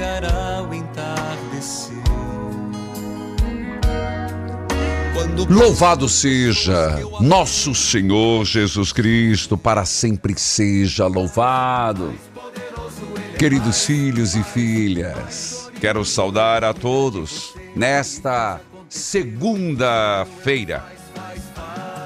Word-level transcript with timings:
Chegará 0.00 0.62
o 0.62 0.72
entardecer. 0.72 2.00
Louvado 5.50 6.08
seja 6.08 6.98
nosso 7.20 7.74
Senhor 7.74 8.46
Jesus 8.46 8.92
Cristo, 8.92 9.58
para 9.58 9.84
sempre 9.84 10.38
seja 10.38 11.06
louvado. 11.06 12.14
Queridos 13.38 13.84
filhos 13.84 14.34
e 14.34 14.42
filhas, 14.42 15.70
quero 15.78 16.02
saudar 16.04 16.64
a 16.64 16.72
todos 16.72 17.54
nesta 17.76 18.58
segunda-feira. 18.88 20.82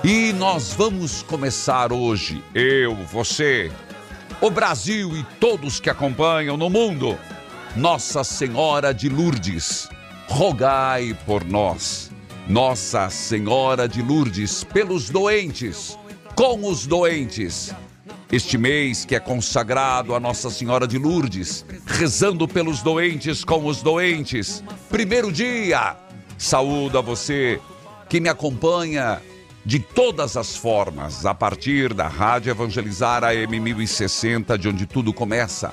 E 0.02 0.32
nós 0.32 0.74
vamos 0.74 1.22
começar 1.22 1.92
hoje, 1.92 2.42
eu, 2.54 2.96
você, 3.12 3.70
o 4.40 4.50
Brasil 4.50 5.16
e 5.16 5.22
todos 5.38 5.78
que 5.78 5.88
acompanham 5.88 6.56
no 6.56 6.68
mundo, 6.68 7.16
Nossa 7.76 8.22
Senhora 8.22 8.94
de 8.94 9.08
Lourdes, 9.08 9.88
rogai 10.28 11.12
por 11.26 11.44
nós. 11.44 12.08
Nossa 12.48 13.10
Senhora 13.10 13.88
de 13.88 14.00
Lourdes, 14.00 14.62
pelos 14.62 15.10
doentes, 15.10 15.98
com 16.36 16.68
os 16.68 16.86
doentes. 16.86 17.74
Este 18.30 18.56
mês 18.56 19.04
que 19.04 19.16
é 19.16 19.18
consagrado 19.18 20.14
a 20.14 20.20
Nossa 20.20 20.50
Senhora 20.50 20.86
de 20.86 20.98
Lourdes, 20.98 21.66
rezando 21.84 22.46
pelos 22.46 22.80
doentes 22.80 23.44
com 23.44 23.66
os 23.66 23.82
doentes. 23.82 24.62
Primeiro 24.88 25.32
dia, 25.32 25.96
saúdo 26.38 26.96
a 26.96 27.00
você 27.00 27.60
que 28.08 28.20
me 28.20 28.28
acompanha 28.28 29.20
de 29.64 29.80
todas 29.80 30.36
as 30.36 30.54
formas, 30.54 31.26
a 31.26 31.34
partir 31.34 31.92
da 31.92 32.06
Rádio 32.06 32.52
Evangelizar 32.52 33.24
AM 33.24 33.58
1060, 33.58 34.56
de 34.56 34.68
onde 34.68 34.86
tudo 34.86 35.12
começa, 35.12 35.72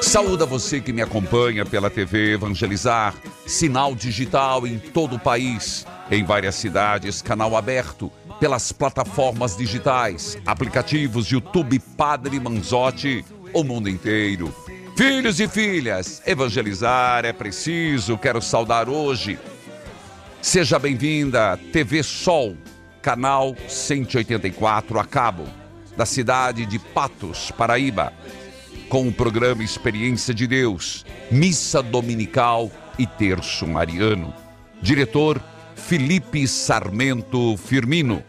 a 0.00 0.46
você 0.46 0.80
que 0.80 0.92
me 0.92 1.02
acompanha 1.02 1.66
pela 1.66 1.90
TV 1.90 2.34
Evangelizar, 2.34 3.14
sinal 3.44 3.94
digital 3.96 4.64
em 4.64 4.78
todo 4.78 5.16
o 5.16 5.18
país, 5.18 5.84
em 6.08 6.24
várias 6.24 6.54
cidades, 6.54 7.20
canal 7.20 7.56
aberto, 7.56 8.10
pelas 8.38 8.70
plataformas 8.70 9.56
digitais, 9.56 10.38
aplicativos 10.46 11.26
YouTube 11.26 11.80
Padre 11.96 12.38
Manzotti, 12.38 13.24
o 13.52 13.64
mundo 13.64 13.88
inteiro. 13.88 14.54
Filhos 14.96 15.40
e 15.40 15.48
filhas, 15.48 16.22
evangelizar 16.24 17.24
é 17.24 17.32
preciso, 17.32 18.16
quero 18.16 18.40
saudar 18.40 18.88
hoje. 18.88 19.36
Seja 20.40 20.78
bem-vinda, 20.78 21.58
TV 21.72 22.04
Sol, 22.04 22.56
canal 23.02 23.54
184 23.68 24.98
a 24.98 25.04
cabo, 25.04 25.44
da 25.96 26.06
cidade 26.06 26.64
de 26.66 26.78
Patos, 26.78 27.50
Paraíba 27.50 28.12
com 28.88 29.08
o 29.08 29.12
programa 29.12 29.62
Experiência 29.62 30.32
de 30.32 30.46
Deus, 30.46 31.04
Missa 31.30 31.82
Dominical 31.82 32.70
e 32.98 33.06
Terço 33.06 33.66
Mariano. 33.66 34.32
Diretor 34.80 35.42
Felipe 35.74 36.46
Sarmento 36.46 37.56
Firmino, 37.56 38.22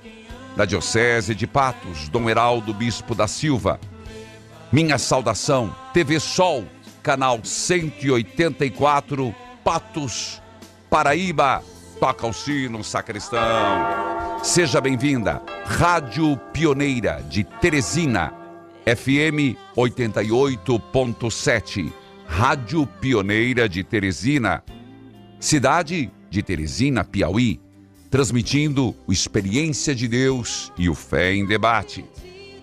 da 0.55 0.65
Diocese 0.65 1.33
de 1.33 1.47
Patos, 1.47 2.09
Dom 2.09 2.29
Heraldo 2.29 2.73
Bispo 2.73 3.15
da 3.15 3.27
Silva. 3.27 3.79
Minha 4.71 4.97
saudação, 4.97 5.75
TV 5.93 6.19
Sol, 6.19 6.65
canal 7.01 7.39
184, 7.43 9.33
Patos, 9.63 10.41
Paraíba. 10.89 11.63
Toca 11.99 12.27
o 12.27 12.33
sino, 12.33 12.83
sacristão. 12.83 13.39
Seja 14.41 14.79
bem-vinda, 14.79 15.41
Rádio 15.65 16.37
Pioneira 16.53 17.21
de 17.27 17.43
Teresina. 17.43 18.38
FM 18.95 19.55
88.7, 19.77 21.93
Rádio 22.25 22.87
Pioneira 22.87 23.69
de 23.69 23.83
Teresina, 23.83 24.63
cidade 25.39 26.11
de 26.27 26.41
Teresina, 26.41 27.03
Piauí, 27.03 27.61
transmitindo 28.09 28.95
o 29.05 29.13
Experiência 29.13 29.93
de 29.93 30.07
Deus 30.07 30.73
e 30.75 30.89
o 30.89 30.95
Fé 30.95 31.35
em 31.35 31.45
Debate. 31.45 32.03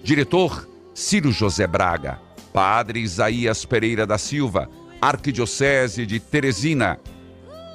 Diretor 0.02 0.68
Ciro 0.92 1.30
José 1.30 1.64
Braga, 1.64 2.18
Padre 2.52 2.98
Isaías 3.00 3.64
Pereira 3.64 4.04
da 4.04 4.18
Silva, 4.18 4.68
Arquidiocese 5.00 6.04
de 6.04 6.18
Teresina. 6.18 6.98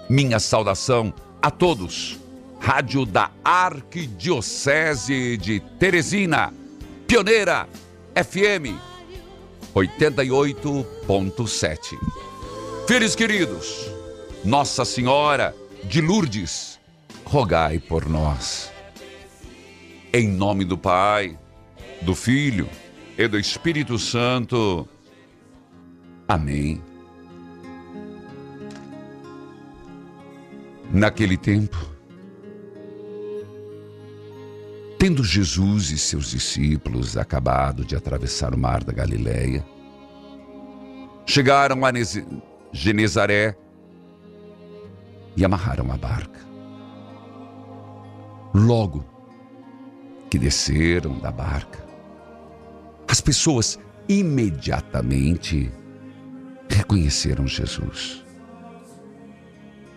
Minha 0.09 0.39
saudação 0.39 1.13
a 1.41 1.49
todos. 1.49 2.19
Rádio 2.59 3.05
da 3.05 3.31
Arquidiocese 3.45 5.37
de 5.37 5.61
Teresina, 5.79 6.53
pioneira 7.07 7.65
FM 8.15 8.79
88.7. 9.73 11.97
Filhos 12.85 13.15
queridos, 13.15 13.89
Nossa 14.43 14.83
Senhora 14.83 15.55
de 15.85 16.01
Lourdes, 16.01 16.77
rogai 17.23 17.79
por 17.79 18.09
nós. 18.09 18.69
Em 20.11 20.27
nome 20.27 20.65
do 20.65 20.77
Pai, 20.77 21.39
do 22.01 22.13
Filho 22.13 22.67
e 23.17 23.25
do 23.29 23.39
Espírito 23.39 23.97
Santo. 23.97 24.85
Amém. 26.27 26.83
Naquele 30.91 31.37
tempo, 31.37 31.90
Tendo 35.01 35.23
Jesus 35.23 35.89
e 35.89 35.97
seus 35.97 36.29
discípulos 36.29 37.17
acabado 37.17 37.83
de 37.83 37.95
atravessar 37.95 38.53
o 38.53 38.57
mar 38.57 38.83
da 38.83 38.93
Galileia, 38.93 39.65
chegaram 41.25 41.83
a 41.83 41.91
Genezaré 42.71 43.57
e 45.35 45.43
amarraram 45.43 45.91
a 45.91 45.97
barca. 45.97 46.39
Logo 48.53 49.03
que 50.29 50.37
desceram 50.37 51.17
da 51.17 51.31
barca, 51.31 51.83
As 53.07 53.19
pessoas 53.19 53.79
imediatamente 54.07 55.73
reconheceram 56.69 57.47
Jesus. 57.47 58.23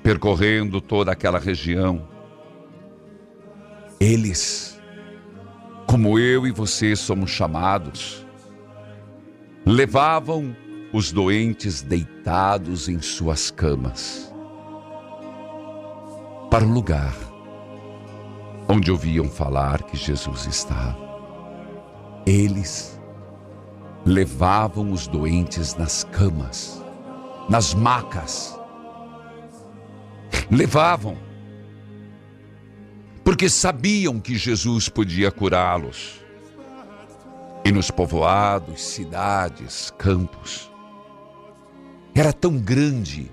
Percorrendo 0.02 0.80
toda 0.80 1.12
aquela 1.12 1.38
região, 1.38 2.08
eles, 4.00 4.73
como 5.94 6.18
eu 6.18 6.44
e 6.44 6.50
você 6.50 6.96
somos 6.96 7.30
chamados, 7.30 8.26
levavam 9.64 10.56
os 10.92 11.12
doentes 11.12 11.82
deitados 11.82 12.88
em 12.88 13.00
suas 13.00 13.48
camas 13.48 14.34
para 16.50 16.64
o 16.64 16.68
lugar 16.68 17.14
onde 18.68 18.90
ouviam 18.90 19.28
falar 19.28 19.84
que 19.84 19.96
Jesus 19.96 20.46
estava. 20.46 20.98
Eles 22.26 23.00
levavam 24.04 24.90
os 24.90 25.06
doentes 25.06 25.76
nas 25.76 26.02
camas, 26.02 26.82
nas 27.48 27.72
macas. 27.72 28.58
Levavam, 30.50 31.16
porque 33.24 33.48
sabiam 33.48 34.20
que 34.20 34.36
Jesus 34.36 34.88
podia 34.88 35.32
curá-los. 35.32 36.22
E 37.64 37.72
nos 37.72 37.90
povoados, 37.90 38.84
cidades, 38.84 39.90
campos, 39.96 40.70
era 42.14 42.30
tão 42.30 42.58
grande 42.58 43.32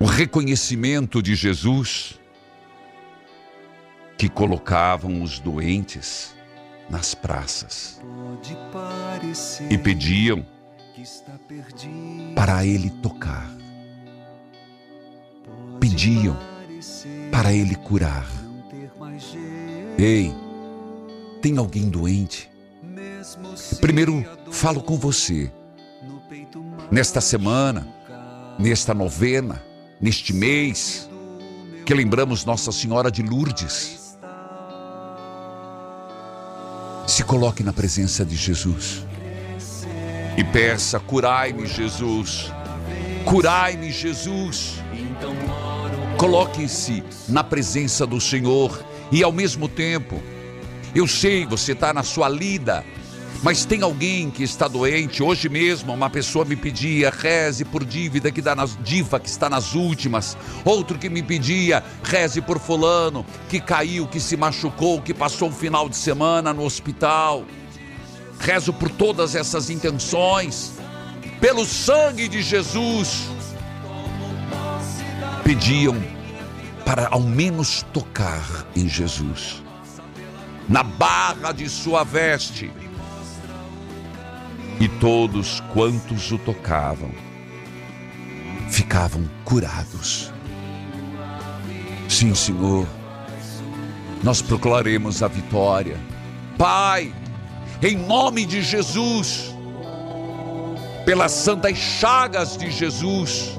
o 0.00 0.06
reconhecimento 0.06 1.22
de 1.22 1.34
Jesus 1.34 2.18
que 4.16 4.28
colocavam 4.28 5.22
os 5.22 5.38
doentes 5.38 6.34
nas 6.88 7.14
praças 7.14 8.00
e 9.68 9.76
pediam 9.76 10.44
para 12.34 12.64
ele 12.64 12.88
tocar. 13.02 13.54
Pediam 15.78 16.36
para 17.30 17.52
ele 17.52 17.74
curar. 17.74 18.26
Ei, 19.98 20.34
tem 21.40 21.56
alguém 21.58 21.88
doente? 21.88 22.50
Primeiro 23.80 24.24
falo 24.50 24.82
com 24.82 24.96
você. 24.96 25.50
Nesta 26.90 27.20
semana, 27.20 27.86
nesta 28.58 28.94
novena, 28.94 29.62
neste 30.00 30.32
mês, 30.32 31.08
que 31.84 31.94
lembramos 31.94 32.44
Nossa 32.44 32.70
Senhora 32.72 33.10
de 33.10 33.22
Lourdes 33.22 34.06
Se 37.06 37.22
coloque 37.22 37.62
na 37.62 37.72
presença 37.72 38.24
de 38.24 38.34
Jesus 38.34 39.06
e 40.36 40.42
peça: 40.42 40.98
curai-me, 40.98 41.66
Jesus. 41.66 42.52
Curai-me, 43.24 43.90
Jesus. 43.92 44.74
Coloque-se 46.16 47.04
na 47.28 47.44
presença 47.44 48.06
do 48.06 48.18
Senhor 48.18 48.82
e 49.12 49.22
ao 49.22 49.30
mesmo 49.30 49.68
tempo, 49.68 50.22
eu 50.94 51.06
sei, 51.06 51.44
você 51.44 51.72
está 51.72 51.92
na 51.92 52.02
sua 52.02 52.26
lida, 52.26 52.82
mas 53.42 53.66
tem 53.66 53.82
alguém 53.82 54.30
que 54.30 54.42
está 54.42 54.66
doente. 54.66 55.22
Hoje 55.22 55.46
mesmo, 55.50 55.92
uma 55.92 56.08
pessoa 56.08 56.42
me 56.46 56.56
pedia, 56.56 57.10
reze 57.10 57.66
por 57.66 57.84
dívida 57.84 58.32
que 58.32 58.40
dá 58.40 58.54
nas 58.54 58.78
diva 58.82 59.20
que 59.20 59.28
está 59.28 59.50
nas 59.50 59.74
últimas. 59.74 60.38
Outro 60.64 60.98
que 60.98 61.10
me 61.10 61.22
pedia, 61.22 61.84
reze 62.02 62.40
por 62.40 62.58
fulano 62.58 63.24
que 63.50 63.60
caiu, 63.60 64.06
que 64.06 64.18
se 64.18 64.38
machucou, 64.38 65.02
que 65.02 65.12
passou 65.12 65.50
o 65.50 65.52
final 65.52 65.86
de 65.86 65.96
semana 65.96 66.54
no 66.54 66.64
hospital. 66.64 67.44
Rezo 68.40 68.72
por 68.72 68.88
todas 68.90 69.34
essas 69.34 69.68
intenções, 69.68 70.72
pelo 71.42 71.66
sangue 71.66 72.26
de 72.26 72.40
Jesus. 72.40 73.35
Pediam 75.46 75.94
para 76.84 77.06
ao 77.06 77.20
menos 77.20 77.84
tocar 77.92 78.66
em 78.74 78.88
Jesus, 78.88 79.62
na 80.68 80.82
barra 80.82 81.52
de 81.52 81.68
sua 81.68 82.02
veste 82.02 82.68
e 84.80 84.88
todos 84.88 85.60
quantos 85.72 86.32
o 86.32 86.38
tocavam 86.38 87.12
ficavam 88.68 89.30
curados. 89.44 90.32
Sim, 92.08 92.34
Senhor, 92.34 92.84
nós 94.24 94.42
proclaremos 94.42 95.22
a 95.22 95.28
vitória. 95.28 95.96
Pai, 96.58 97.14
em 97.80 97.96
nome 97.96 98.44
de 98.44 98.62
Jesus, 98.62 99.54
pelas 101.04 101.30
santas 101.30 101.78
chagas 101.78 102.56
de 102.56 102.68
Jesus, 102.68 103.56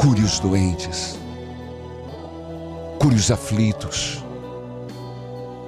cure 0.00 0.22
os 0.22 0.38
doentes, 0.38 1.18
cure 2.98 3.16
os 3.16 3.30
aflitos, 3.30 4.24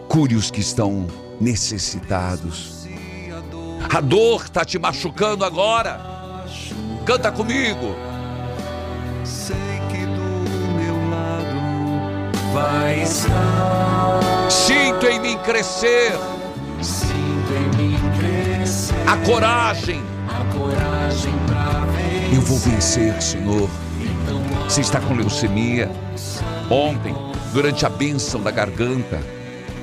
cure 0.08 0.34
os 0.34 0.50
que 0.50 0.61
estão 0.61 1.06
necessitados 1.40 2.82
a 3.94 4.00
dor 4.00 4.44
está 4.44 4.64
te 4.64 4.79
machucando 4.79 5.44
agora. 5.44 6.00
Canta 7.05 7.31
comigo. 7.31 7.94
Sei 9.23 9.55
que 9.90 10.06
do 10.06 10.73
meu 10.78 10.94
lado 11.11 12.55
vai 12.55 13.02
estar. 13.02 14.50
Sinto 14.50 15.06
em 15.06 15.20
mim 15.20 15.37
crescer. 15.44 16.12
Sinto 16.81 17.52
em 17.55 17.76
mim 17.76 17.99
crescer. 18.19 18.94
A 19.06 19.19
coragem. 19.19 20.02
A 20.26 20.43
coragem 20.56 21.35
pra 21.46 21.85
vencer. 21.85 22.35
Eu 22.35 22.40
vou 22.40 22.58
vencer, 22.58 23.20
Senhor. 23.20 23.69
Você 24.72 24.80
está 24.80 25.02
com 25.02 25.12
leucemia. 25.12 25.90
Ontem, 26.70 27.14
durante 27.52 27.84
a 27.84 27.90
bênção 27.90 28.42
da 28.42 28.50
garganta, 28.50 29.20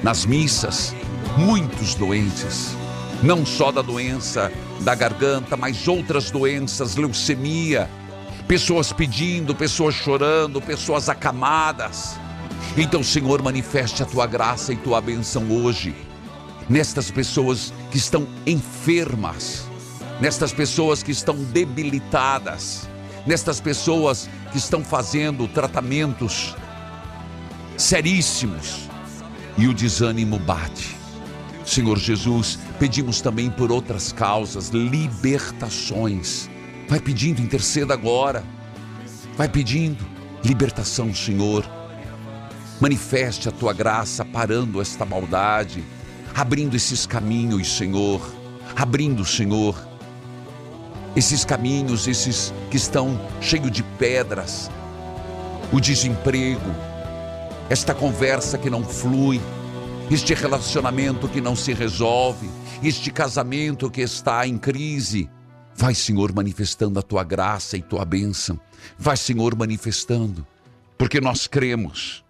nas 0.01 0.25
missas, 0.25 0.95
muitos 1.37 1.93
doentes 1.93 2.75
não 3.21 3.45
só 3.45 3.71
da 3.71 3.83
doença 3.83 4.51
da 4.81 4.95
garganta, 4.95 5.55
mas 5.55 5.87
outras 5.87 6.31
doenças, 6.31 6.95
leucemia, 6.95 7.87
pessoas 8.47 8.91
pedindo, 8.91 9.53
pessoas 9.53 9.93
chorando, 9.93 10.59
pessoas 10.59 11.07
acamadas. 11.07 12.19
Então, 12.75 13.03
Senhor, 13.03 13.43
manifeste 13.43 14.01
a 14.01 14.07
tua 14.07 14.25
graça 14.25 14.73
e 14.73 14.75
tua 14.75 14.99
bênção 14.99 15.51
hoje 15.51 15.95
nestas 16.67 17.11
pessoas 17.11 17.71
que 17.91 17.97
estão 17.99 18.27
enfermas, 18.43 19.67
nestas 20.19 20.51
pessoas 20.51 21.03
que 21.03 21.11
estão 21.11 21.35
debilitadas, 21.35 22.89
nestas 23.27 23.61
pessoas 23.61 24.27
que 24.51 24.57
estão 24.57 24.83
fazendo 24.83 25.47
tratamentos 25.47 26.55
seríssimos 27.77 28.89
e 29.57 29.67
o 29.67 29.73
desânimo 29.73 30.37
bate. 30.39 30.97
Senhor 31.65 31.99
Jesus, 31.99 32.57
pedimos 32.79 33.21
também 33.21 33.49
por 33.49 33.71
outras 33.71 34.11
causas, 34.11 34.69
libertações. 34.69 36.49
Vai 36.87 36.99
pedindo, 36.99 37.41
interceda 37.41 37.93
agora. 37.93 38.43
Vai 39.37 39.47
pedindo 39.47 40.03
libertação, 40.43 41.13
Senhor. 41.13 41.63
Manifeste 42.79 43.47
a 43.49 43.51
tua 43.51 43.73
graça 43.73 44.25
parando 44.25 44.81
esta 44.81 45.05
maldade, 45.05 45.83
abrindo 46.33 46.75
esses 46.75 47.05
caminhos, 47.05 47.77
Senhor. 47.77 48.21
Abrindo, 48.75 49.25
Senhor, 49.25 49.75
esses 51.15 51.43
caminhos, 51.43 52.07
esses 52.07 52.53
que 52.69 52.77
estão 52.77 53.19
cheios 53.41 53.71
de 53.71 53.83
pedras, 53.83 54.69
o 55.71 55.79
desemprego, 55.79 56.75
esta 57.69 57.93
conversa 57.93 58.57
que 58.57 58.69
não 58.69 58.83
flui, 58.83 59.39
este 60.09 60.33
relacionamento 60.33 61.27
que 61.27 61.39
não 61.39 61.55
se 61.55 61.73
resolve, 61.73 62.49
este 62.83 63.11
casamento 63.11 63.89
que 63.89 64.01
está 64.01 64.47
em 64.47 64.57
crise. 64.57 65.29
Vai, 65.75 65.93
Senhor, 65.93 66.33
manifestando 66.33 66.99
a 66.99 67.03
tua 67.03 67.23
graça 67.23 67.77
e 67.77 67.81
tua 67.81 68.03
bênção. 68.03 68.59
Vai, 68.97 69.15
Senhor, 69.15 69.55
manifestando, 69.55 70.45
porque 70.97 71.21
nós 71.21 71.47
cremos. 71.47 72.23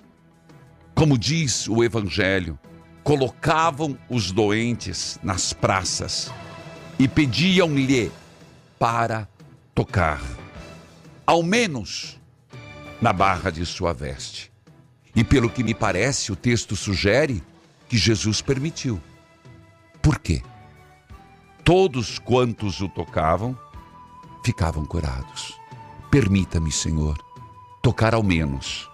Como 0.94 1.18
diz 1.18 1.68
o 1.68 1.84
Evangelho, 1.84 2.60
colocavam 3.04 3.98
os 4.10 4.32
doentes 4.32 5.18
nas 5.24 5.54
praças 5.54 6.32
e 7.00 7.08
pediam-lhe 7.08 8.12
para 8.80 9.28
tocar, 9.76 10.22
ao 11.28 11.44
menos 11.44 12.18
na 13.02 13.12
barra 13.12 13.52
de 13.52 13.66
sua 13.66 13.94
veste. 13.94 14.50
E 15.14 15.24
pelo 15.24 15.50
que 15.50 15.64
me 15.64 15.74
parece, 15.74 16.32
o 16.32 16.36
texto 16.36 16.78
sugere 16.78 17.44
que 17.90 17.98
Jesus 17.98 18.42
permitiu. 18.42 19.02
Por 20.02 20.18
quê? 20.18 20.42
Todos 21.64 22.18
quantos 22.20 22.80
o 22.80 22.88
tocavam 22.88 23.58
ficavam 24.46 24.86
curados. 24.86 25.60
Permita-me, 26.10 26.72
Senhor, 26.72 27.18
tocar 27.82 28.14
ao 28.14 28.24
menos 28.24 28.90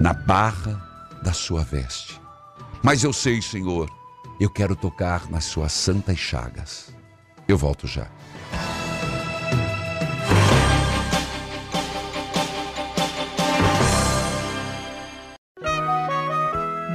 na 0.00 0.14
barra 0.14 0.82
da 1.22 1.32
sua 1.32 1.62
veste. 1.62 2.20
Mas 2.82 3.04
eu 3.04 3.12
sei, 3.12 3.42
Senhor, 3.42 3.90
eu 4.40 4.48
quero 4.48 4.74
tocar 4.74 5.28
nas 5.30 5.44
suas 5.44 5.72
santas 5.72 6.18
chagas. 6.18 6.95
Eu 7.48 7.56
volto 7.56 7.86
já. 7.86 8.08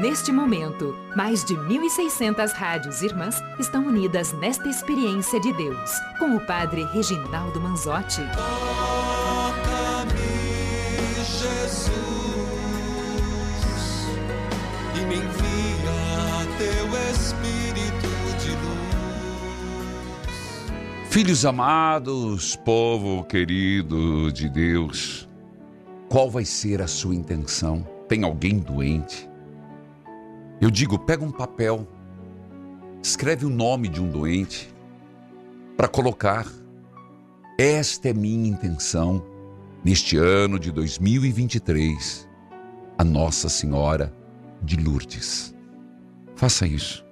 Neste 0.02 0.32
momento, 0.32 0.96
mais 1.16 1.46
de 1.46 1.56
1.600 1.56 2.52
rádios 2.54 3.02
irmãs 3.02 3.36
estão 3.60 3.86
unidas 3.86 4.34
nesta 4.34 4.68
experiência 4.68 5.40
de 5.40 5.54
Deus, 5.54 5.92
com 6.18 6.36
o 6.36 6.46
Padre 6.46 6.84
Reginaldo 6.86 7.62
Manzotti. 7.62 8.22
Filhos 21.12 21.46
amados, 21.46 22.56
povo 22.56 23.26
querido 23.26 24.32
de 24.32 24.48
Deus, 24.48 25.28
qual 26.08 26.32
vai 26.32 26.46
ser 26.46 26.82
a 26.82 26.88
sua 26.88 27.14
intenção? 27.14 27.86
Tem 28.08 28.24
alguém 28.24 28.58
doente? 28.60 29.30
Eu 30.62 30.72
digo, 30.72 30.98
pega 30.98 31.22
um 31.22 31.30
papel, 31.30 31.86
escreve 33.04 33.46
o 33.46 33.50
nome 33.50 33.90
de 33.90 34.02
um 34.02 34.08
doente 34.08 34.74
para 35.76 35.90
colocar. 35.90 36.48
Esta 37.60 38.08
é 38.08 38.14
minha 38.14 38.48
intenção 38.48 39.22
neste 39.84 40.16
ano 40.16 40.58
de 40.58 40.72
2023, 40.72 42.26
a 42.98 43.04
Nossa 43.04 43.50
Senhora 43.50 44.14
de 44.64 44.78
Lourdes. 44.78 45.54
Faça 46.38 46.66
isso. 46.66 47.06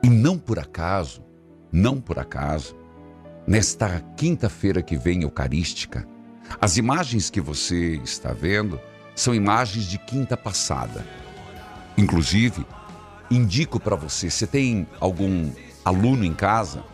E 0.00 0.08
não 0.08 0.38
por 0.38 0.60
acaso, 0.60 1.24
não 1.72 2.00
por 2.00 2.16
acaso, 2.16 2.78
nesta 3.50 4.00
quinta-feira 4.16 4.80
que 4.80 4.96
vem 4.96 5.22
eucarística, 5.22 6.06
as 6.60 6.76
imagens 6.76 7.30
que 7.30 7.40
você 7.40 7.96
está 7.96 8.32
vendo 8.32 8.80
são 9.12 9.34
imagens 9.34 9.86
de 9.86 9.98
quinta 9.98 10.36
passada. 10.36 11.04
Inclusive, 11.98 12.64
indico 13.28 13.80
para 13.80 13.96
você, 13.96 14.30
você 14.30 14.46
tem 14.46 14.86
algum 15.00 15.50
aluno 15.84 16.24
em 16.24 16.32
casa? 16.32 16.84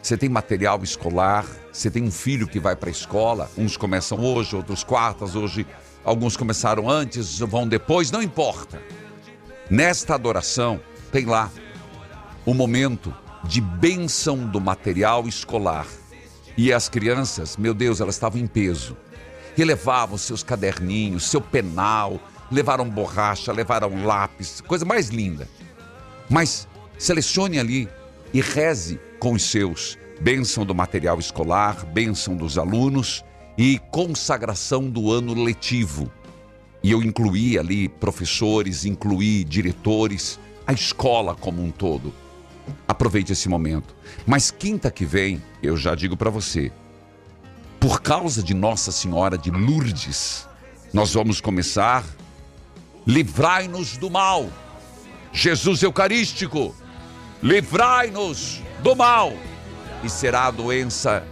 Você 0.00 0.16
tem 0.16 0.30
material 0.30 0.82
escolar? 0.82 1.44
Você 1.70 1.90
tem 1.90 2.02
um 2.02 2.10
filho 2.10 2.48
que 2.48 2.58
vai 2.58 2.74
para 2.74 2.88
a 2.88 2.90
escola? 2.90 3.50
Uns 3.54 3.76
começam 3.76 4.18
hoje, 4.18 4.56
outros 4.56 4.82
quartas, 4.82 5.36
hoje 5.36 5.66
alguns 6.02 6.34
começaram 6.34 6.88
antes, 6.88 7.40
vão 7.40 7.68
depois, 7.68 8.10
não 8.10 8.22
importa. 8.22 8.80
Nesta 9.68 10.14
adoração 10.14 10.80
tem 11.12 11.26
lá 11.26 11.52
o 12.46 12.54
momento 12.54 13.14
de 13.46 13.60
bênção 13.60 14.46
do 14.46 14.60
material 14.60 15.28
escolar. 15.28 15.86
E 16.56 16.72
as 16.72 16.88
crianças, 16.88 17.56
meu 17.56 17.74
Deus, 17.74 18.00
elas 18.00 18.14
estavam 18.14 18.40
em 18.40 18.46
peso. 18.46 18.96
E 19.56 19.64
levavam 19.64 20.18
seus 20.18 20.42
caderninhos, 20.42 21.24
seu 21.24 21.40
penal, 21.40 22.20
levaram 22.50 22.88
borracha, 22.88 23.52
levaram 23.52 24.04
lápis, 24.04 24.60
coisa 24.60 24.84
mais 24.84 25.08
linda. 25.08 25.48
Mas 26.28 26.66
selecione 26.98 27.58
ali 27.58 27.88
e 28.32 28.40
reze 28.40 29.00
com 29.18 29.32
os 29.32 29.42
seus. 29.44 29.98
Bênção 30.20 30.64
do 30.64 30.74
material 30.74 31.18
escolar, 31.18 31.84
bênção 31.86 32.36
dos 32.36 32.56
alunos 32.56 33.24
e 33.58 33.78
consagração 33.90 34.88
do 34.88 35.12
ano 35.12 35.34
letivo. 35.34 36.10
E 36.82 36.90
eu 36.90 37.02
incluí 37.02 37.58
ali 37.58 37.88
professores, 37.88 38.84
incluí 38.84 39.44
diretores, 39.44 40.38
a 40.66 40.72
escola 40.72 41.34
como 41.34 41.62
um 41.62 41.70
todo. 41.70 42.12
Aproveite 42.86 43.32
esse 43.32 43.48
momento. 43.48 43.94
Mas 44.26 44.50
quinta 44.50 44.90
que 44.90 45.04
vem, 45.04 45.42
eu 45.62 45.76
já 45.76 45.94
digo 45.94 46.16
para 46.16 46.30
você, 46.30 46.72
por 47.80 48.00
causa 48.00 48.42
de 48.42 48.54
Nossa 48.54 48.90
Senhora 48.90 49.36
de 49.36 49.50
Lourdes, 49.50 50.48
nós 50.92 51.12
vamos 51.12 51.40
começar 51.40 52.04
livrai-nos 53.06 53.96
do 53.96 54.10
mal. 54.10 54.48
Jesus 55.32 55.82
Eucarístico, 55.82 56.74
livrai-nos 57.42 58.62
do 58.82 58.94
mal. 58.94 59.32
E 60.02 60.08
será 60.08 60.46
a 60.46 60.50
doença, 60.50 61.26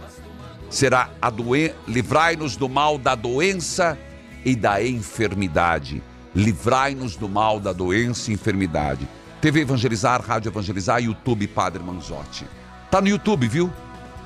será 0.69 1.09
a 1.21 1.29
doença, 1.29 1.75
livrai-nos 1.87 2.55
do 2.55 2.67
mal 2.67 2.97
da 2.97 3.15
doença 3.15 3.97
e 4.43 4.55
da 4.55 4.83
enfermidade. 4.83 6.03
Livrai-nos 6.35 7.15
do 7.15 7.29
mal 7.29 7.59
da 7.59 7.71
doença 7.71 8.31
e 8.31 8.33
enfermidade. 8.33 9.07
TV 9.43 9.59
Evangelizar, 9.59 10.21
Rádio 10.25 10.47
Evangelizar, 10.47 11.03
YouTube 11.03 11.45
Padre 11.49 11.83
Manzotti. 11.83 12.47
Tá 12.89 13.01
no 13.01 13.09
YouTube, 13.09 13.45
viu? 13.45 13.69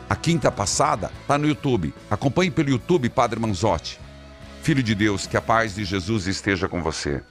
A 0.08 0.16
quinta 0.16 0.52
passada 0.52 1.10
tá 1.28 1.40
no 1.40 1.48
YouTube. 1.48 1.92
Acompanhe 2.08 2.52
pelo 2.52 2.70
YouTube 2.70 3.10
Padre 3.10 3.40
Manzotti. 3.40 4.00
Filho 4.62 4.84
de 4.84 4.94
Deus, 4.94 5.26
que 5.26 5.36
a 5.36 5.42
paz 5.42 5.74
de 5.74 5.84
Jesus 5.86 6.28
esteja 6.28 6.70
com 6.70 6.84
você. 6.84 7.24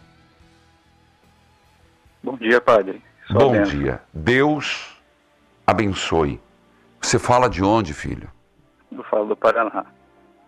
Bom 2.25 2.37
dia, 2.37 2.61
padre. 2.61 3.01
Só 3.29 3.39
Bom 3.39 3.63
dia. 3.63 4.03
Deus 4.13 4.97
abençoe. 5.65 6.41
Você 7.01 7.21
fala 7.21 7.49
de 7.49 7.63
onde, 7.63 7.95
filho? 7.95 8.29
Eu 8.91 9.05
falo 9.05 9.27
do 9.27 9.37
Paraná. 9.37 9.87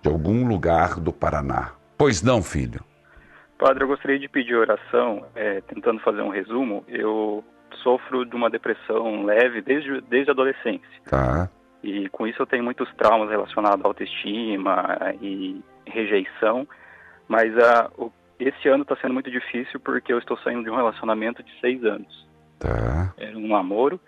De 0.03 0.09
algum 0.09 0.45
lugar 0.45 0.99
do 0.99 1.13
Paraná. 1.13 1.71
Pois 1.97 2.21
não, 2.21 2.43
filho. 2.43 2.83
Padre, 3.59 3.85
eu 3.85 3.89
gostaria 3.89 4.19
de 4.19 4.29
pedir 4.29 4.55
oração, 4.55 5.27
é, 5.35 5.61
tentando 5.63 6.01
fazer 6.01 6.23
um 6.23 6.29
resumo. 6.29 6.85
Eu 6.89 7.45
sofro 7.83 8.25
de 8.25 8.35
uma 8.35 8.49
depressão 8.49 9.25
leve 9.25 9.61
desde, 9.61 10.01
desde 10.03 10.31
a 10.31 10.33
adolescência. 10.33 10.89
Tá. 11.09 11.51
E 11.83 12.09
com 12.11 12.27
isso 12.27 12.41
eu 12.41 12.47
tenho 12.47 12.65
muitos 12.65 12.89
traumas 12.95 13.31
relacionados 13.31 13.85
à 13.85 13.89
autoestima 13.89 14.99
e 15.21 15.61
rejeição. 15.87 16.67
Mas 17.29 17.57
a, 17.59 17.91
o 17.99 18.13
esse 18.39 18.69
ano 18.69 18.83
está 18.83 18.97
sendo 18.97 19.15
muito 19.15 19.31
difícil 19.31 19.81
porque 19.81 20.13
eu 20.13 20.19
estou 20.19 20.39
saindo 20.39 20.63
de 20.63 20.71
um 20.71 20.77
relacionamento 20.77 21.43
de 21.43 21.51
seis 21.61 21.85
anos. 21.85 22.27
Tá. 22.59 23.13
Era 23.17 23.37
um 23.37 23.49
namoro. 23.49 24.01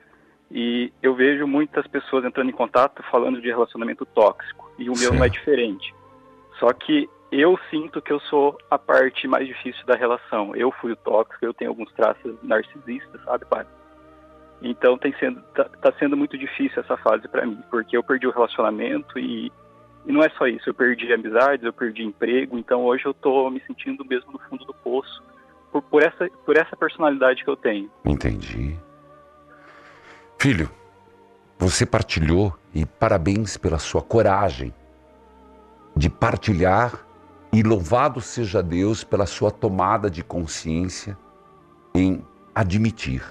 E 0.50 0.92
eu 1.02 1.14
vejo 1.14 1.46
muitas 1.46 1.86
pessoas 1.86 2.24
entrando 2.24 2.48
em 2.48 2.54
contato 2.54 3.02
falando 3.10 3.40
de 3.40 3.48
relacionamento 3.48 4.06
tóxico. 4.06 4.70
E 4.78 4.88
o 4.88 4.96
meu 4.96 5.12
não 5.12 5.24
é 5.24 5.28
diferente. 5.28 5.92
Só 6.58 6.72
que 6.72 7.08
eu 7.30 7.58
sinto 7.70 8.02
que 8.02 8.12
eu 8.12 8.20
sou 8.20 8.58
a 8.70 8.78
parte 8.78 9.28
mais 9.28 9.46
difícil 9.46 9.84
da 9.86 9.94
relação. 9.94 10.54
Eu 10.56 10.72
fui 10.72 10.92
o 10.92 10.96
tóxico, 10.96 11.44
eu 11.44 11.54
tenho 11.54 11.70
alguns 11.70 11.92
traços 11.92 12.34
narcisistas, 12.42 13.22
sabe, 13.24 13.44
pai? 13.44 13.66
Então 14.62 14.98
tem 14.98 15.14
sendo, 15.18 15.40
tá, 15.54 15.64
tá 15.64 15.92
sendo 15.98 16.16
muito 16.16 16.36
difícil 16.36 16.82
essa 16.82 16.96
fase 16.98 17.26
para 17.28 17.46
mim, 17.46 17.58
porque 17.70 17.96
eu 17.96 18.02
perdi 18.02 18.26
o 18.26 18.32
relacionamento 18.32 19.18
e 19.18 19.50
e 20.06 20.12
não 20.12 20.22
é 20.22 20.30
só 20.30 20.46
isso, 20.46 20.68
eu 20.68 20.74
perdi 20.74 21.12
amizades, 21.12 21.64
eu 21.64 21.72
perdi 21.72 22.02
emprego, 22.02 22.58
então 22.58 22.84
hoje 22.84 23.04
eu 23.04 23.10
estou 23.10 23.50
me 23.50 23.60
sentindo 23.66 24.04
mesmo 24.04 24.32
no 24.32 24.38
fundo 24.38 24.64
do 24.64 24.72
poço 24.72 25.22
por, 25.70 25.82
por, 25.82 26.02
essa, 26.02 26.28
por 26.44 26.56
essa 26.56 26.74
personalidade 26.76 27.44
que 27.44 27.50
eu 27.50 27.56
tenho. 27.56 27.90
Entendi. 28.04 28.76
Filho, 30.38 30.70
você 31.58 31.84
partilhou 31.84 32.56
e 32.74 32.86
parabéns 32.86 33.58
pela 33.58 33.78
sua 33.78 34.00
coragem 34.00 34.72
de 35.94 36.08
partilhar 36.08 37.06
e 37.52 37.62
louvado 37.62 38.20
seja 38.20 38.62
Deus 38.62 39.02
pela 39.02 39.26
sua 39.26 39.50
tomada 39.50 40.10
de 40.10 40.22
consciência 40.22 41.16
em 41.94 42.24
admitir. 42.54 43.22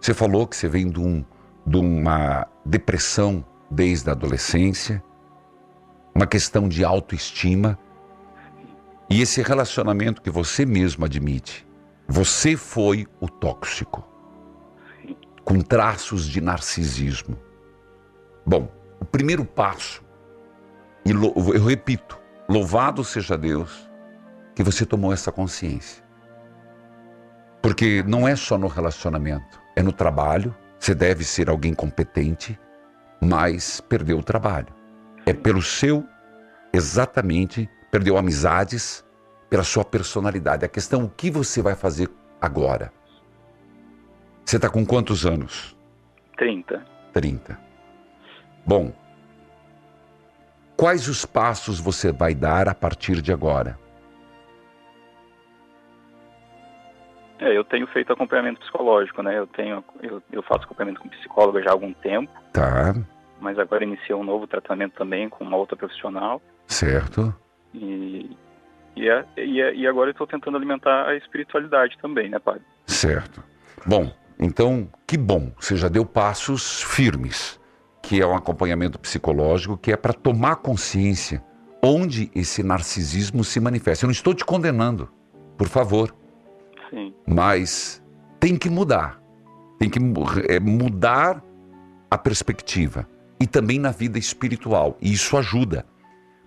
Você 0.00 0.14
falou 0.14 0.46
que 0.46 0.56
você 0.56 0.68
vem 0.68 0.88
de, 0.88 1.00
um, 1.00 1.24
de 1.66 1.76
uma 1.76 2.46
depressão 2.64 3.44
desde 3.70 4.08
a 4.08 4.12
adolescência 4.12 5.02
uma 6.14 6.26
questão 6.26 6.68
de 6.68 6.84
autoestima. 6.84 7.78
E 9.08 9.22
esse 9.22 9.42
relacionamento 9.42 10.22
que 10.22 10.30
você 10.30 10.64
mesmo 10.64 11.04
admite, 11.04 11.66
você 12.06 12.56
foi 12.56 13.06
o 13.20 13.28
tóxico, 13.28 14.06
com 15.44 15.60
traços 15.60 16.26
de 16.26 16.40
narcisismo. 16.40 17.38
Bom, 18.44 18.70
o 19.00 19.04
primeiro 19.04 19.44
passo, 19.44 20.02
e 21.04 21.10
eu 21.10 21.64
repito, 21.64 22.19
louvado 22.50 23.02
seja 23.02 23.38
Deus 23.38 23.90
que 24.54 24.62
você 24.62 24.84
tomou 24.84 25.12
essa 25.12 25.32
consciência. 25.32 26.04
Porque 27.62 28.02
não 28.02 28.26
é 28.26 28.36
só 28.36 28.58
no 28.58 28.66
relacionamento, 28.66 29.60
é 29.76 29.82
no 29.82 29.92
trabalho, 29.92 30.54
você 30.78 30.94
deve 30.94 31.24
ser 31.24 31.48
alguém 31.48 31.72
competente, 31.72 32.58
mas 33.22 33.80
perdeu 33.80 34.18
o 34.18 34.22
trabalho 34.22 34.80
é 35.26 35.32
pelo 35.32 35.62
seu, 35.62 36.06
exatamente, 36.72 37.68
perdeu 37.90 38.16
amizades, 38.16 39.04
pela 39.48 39.64
sua 39.64 39.84
personalidade. 39.84 40.64
A 40.64 40.68
questão 40.68 41.02
é 41.02 41.04
o 41.04 41.08
que 41.08 41.30
você 41.30 41.62
vai 41.62 41.74
fazer 41.74 42.08
agora. 42.40 42.92
Você 44.44 44.56
está 44.56 44.68
com 44.68 44.84
quantos 44.84 45.26
anos? 45.26 45.76
30. 46.36 46.84
30. 47.12 47.58
Bom, 48.66 48.92
quais 50.80 51.08
os 51.08 51.26
passos 51.26 51.78
você 51.78 52.10
vai 52.10 52.34
dar 52.34 52.66
a 52.66 52.74
partir 52.74 53.20
de 53.20 53.30
agora? 53.30 53.78
É, 57.38 57.54
eu 57.54 57.62
tenho 57.64 57.86
feito 57.88 58.10
acompanhamento 58.10 58.60
psicológico, 58.60 59.22
né? 59.22 59.38
Eu 59.38 59.46
tenho, 59.46 59.84
eu, 60.02 60.22
eu 60.32 60.42
faço 60.42 60.64
acompanhamento 60.64 61.02
com 61.02 61.08
psicóloga 61.10 61.62
já 61.62 61.68
há 61.68 61.72
algum 61.74 61.92
tempo. 61.92 62.32
Tá. 62.54 62.94
Mas 63.38 63.58
agora 63.58 63.84
iniciei 63.84 64.14
um 64.14 64.24
novo 64.24 64.46
tratamento 64.46 64.94
também 64.94 65.28
com 65.28 65.44
uma 65.44 65.56
outra 65.58 65.76
profissional. 65.76 66.40
Certo. 66.66 67.34
E, 67.74 68.34
e, 68.96 69.06
é, 69.06 69.24
e, 69.36 69.60
é, 69.60 69.74
e 69.74 69.86
agora 69.86 70.08
eu 70.08 70.12
estou 70.12 70.26
tentando 70.26 70.56
alimentar 70.56 71.08
a 71.08 71.14
espiritualidade 71.14 71.98
também, 72.00 72.30
né, 72.30 72.38
padre? 72.38 72.62
Certo. 72.86 73.44
Bom, 73.84 74.10
então, 74.38 74.88
que 75.06 75.18
bom, 75.18 75.52
você 75.58 75.76
já 75.76 75.88
deu 75.88 76.06
passos 76.06 76.82
firmes, 76.82 77.59
que 78.10 78.20
é 78.20 78.26
um 78.26 78.34
acompanhamento 78.34 78.98
psicológico, 78.98 79.76
que 79.76 79.92
é 79.92 79.96
para 79.96 80.12
tomar 80.12 80.56
consciência 80.56 81.44
onde 81.80 82.28
esse 82.34 82.60
narcisismo 82.60 83.44
se 83.44 83.60
manifesta. 83.60 84.04
Eu 84.04 84.08
não 84.08 84.12
estou 84.12 84.34
te 84.34 84.44
condenando, 84.44 85.08
por 85.56 85.68
favor. 85.68 86.12
Sim. 86.90 87.14
Mas 87.24 88.02
tem 88.40 88.56
que 88.56 88.68
mudar. 88.68 89.22
Tem 89.78 89.88
que 89.88 90.00
é, 90.48 90.58
mudar 90.58 91.40
a 92.10 92.18
perspectiva. 92.18 93.08
E 93.38 93.46
também 93.46 93.78
na 93.78 93.92
vida 93.92 94.18
espiritual. 94.18 94.98
E 95.00 95.12
isso 95.12 95.36
ajuda. 95.36 95.86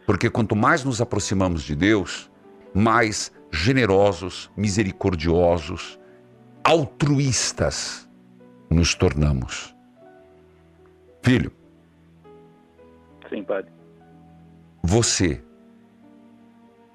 Porque 0.06 0.30
quanto 0.30 0.58
mais 0.58 0.84
nos 0.84 1.00
aproximamos 1.00 1.64
de 1.64 1.78
Deus, 1.78 2.30
mais 2.74 3.32
generosos, 3.50 4.52
misericordiosos, 4.58 5.98
altruístas 6.62 8.06
nos 8.70 8.94
tornamos. 8.96 9.73
Filho. 11.24 11.52
Sim, 13.30 13.44
padre. 13.44 13.72
Você 14.84 15.42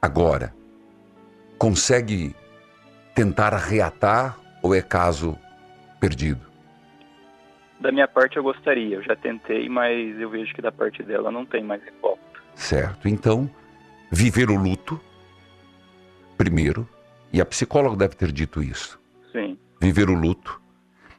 agora 0.01 0.55
consegue 1.59 2.37
tentar 3.15 3.57
reatar 3.57 4.39
ou 4.63 4.75
é 4.75 4.83
caso 4.83 5.37
perdido? 5.99 6.47
Da 7.81 7.91
minha 7.91 8.07
parte 8.07 8.37
eu 8.37 8.43
gostaria, 8.43 8.97
eu 8.97 9.03
já 9.03 9.17
tentei, 9.17 9.69
mas 9.69 10.21
eu 10.21 10.29
vejo 10.29 10.55
que 10.55 10.63
da 10.63 10.71
parte 10.71 11.03
dela 11.03 11.31
não 11.31 11.47
tem 11.47 11.65
mais 11.65 11.83
volta. 12.03 12.23
Certo. 12.55 13.09
Então, 13.09 13.49
viver 14.11 14.51
o 14.51 14.57
luto 14.57 15.01
primeiro, 16.39 16.89
e 17.33 17.41
a 17.41 17.45
psicóloga 17.45 17.97
deve 17.97 18.15
ter 18.15 18.31
dito 18.31 18.63
isso. 18.63 18.99
Sim. 19.33 19.59
Viver 19.83 20.09
o 20.09 20.15
luto, 20.15 20.63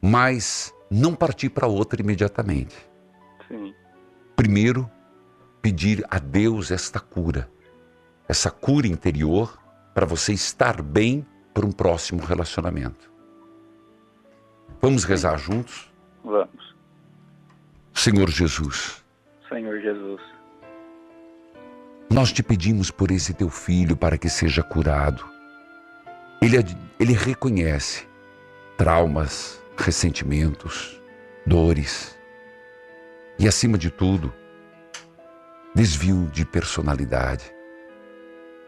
mas 0.01 0.73
não 0.89 1.13
partir 1.13 1.49
para 1.49 1.67
outra 1.67 2.01
imediatamente. 2.01 2.88
Sim. 3.49 3.73
Primeiro, 4.35 4.89
pedir 5.61 6.05
a 6.09 6.17
Deus 6.17 6.71
esta 6.71 6.99
cura, 6.99 7.49
essa 8.27 8.49
cura 8.49 8.87
interior 8.87 9.59
para 9.93 10.05
você 10.05 10.31
estar 10.31 10.81
bem 10.81 11.25
para 11.53 11.65
um 11.65 11.71
próximo 11.71 12.23
relacionamento. 12.23 13.11
Vamos 14.81 15.03
rezar 15.03 15.37
juntos? 15.37 15.91
Vamos. 16.23 16.75
Senhor 17.93 18.29
Jesus. 18.29 19.03
Senhor 19.49 19.81
Jesus. 19.81 20.21
Nós 22.09 22.31
te 22.31 22.41
pedimos 22.41 22.89
por 22.89 23.11
esse 23.11 23.33
teu 23.33 23.49
filho 23.49 23.97
para 23.97 24.17
que 24.17 24.29
seja 24.29 24.63
curado. 24.63 25.27
Ele, 26.41 26.57
ele 26.99 27.13
reconhece 27.13 28.07
traumas, 28.77 29.61
ressentimentos, 29.77 31.01
dores 31.45 32.18
e, 33.39 33.47
acima 33.47 33.77
de 33.77 33.89
tudo, 33.89 34.33
desvio 35.73 36.27
de 36.27 36.45
personalidade. 36.45 37.51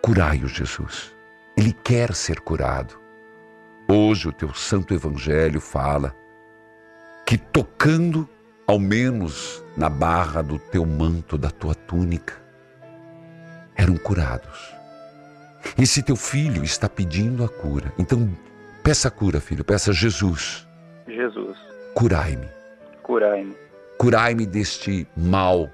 Curai-o, 0.02 0.48
Jesus. 0.48 1.14
Ele 1.58 1.74
quer 1.74 2.16
ser 2.16 2.40
curado. 2.40 3.00
Hoje 3.88 4.30
o 4.30 4.32
teu 4.32 4.54
santo 4.54 4.94
evangelho 4.94 5.60
fala 5.60 6.16
que 7.26 7.38
tocando 7.38 8.28
ao 8.66 8.80
menos 8.80 9.64
na 9.76 9.90
barra 9.90 10.42
do 10.42 10.58
teu 10.58 10.86
manto, 10.86 11.38
da 11.38 11.50
tua 11.50 11.76
túnica, 11.76 12.42
eram 13.76 13.98
curados. 13.98 14.74
Esse 15.78 16.02
teu 16.02 16.16
filho 16.16 16.64
está 16.64 16.88
pedindo 16.88 17.44
a 17.44 17.50
cura. 17.50 17.92
Então, 18.00 18.30
peça 18.82 19.10
a 19.10 19.12
cura, 19.12 19.42
filho. 19.42 19.64
Peça 19.64 19.92
a 19.92 19.94
Jesus. 19.94 20.68
Jesus. 21.08 21.58
Curai-me. 21.94 22.48
Curai-me. 23.04 23.71
Curai-me 24.02 24.46
deste 24.46 25.08
mal. 25.16 25.70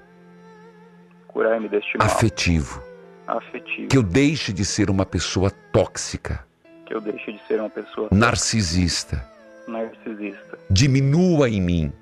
Curai-me 1.26 1.68
deste 1.68 1.96
mal. 1.96 2.06
Afetivo 2.06 2.88
afetivo. 3.28 3.88
Que 3.88 3.98
eu 3.98 4.02
deixe 4.02 4.52
de 4.52 4.64
ser 4.64 4.90
uma 4.90 5.04
pessoa 5.04 5.50
tóxica. 5.72 6.44
Que 6.86 6.94
eu 6.94 7.00
deixe 7.00 7.32
de 7.32 7.40
ser 7.46 7.60
uma 7.60 7.68
pessoa 7.68 8.08
narcisista. 8.10 9.22
Narcisista. 9.66 10.58
Diminua 10.70 11.50
em 11.50 11.60
mim. 11.60 11.92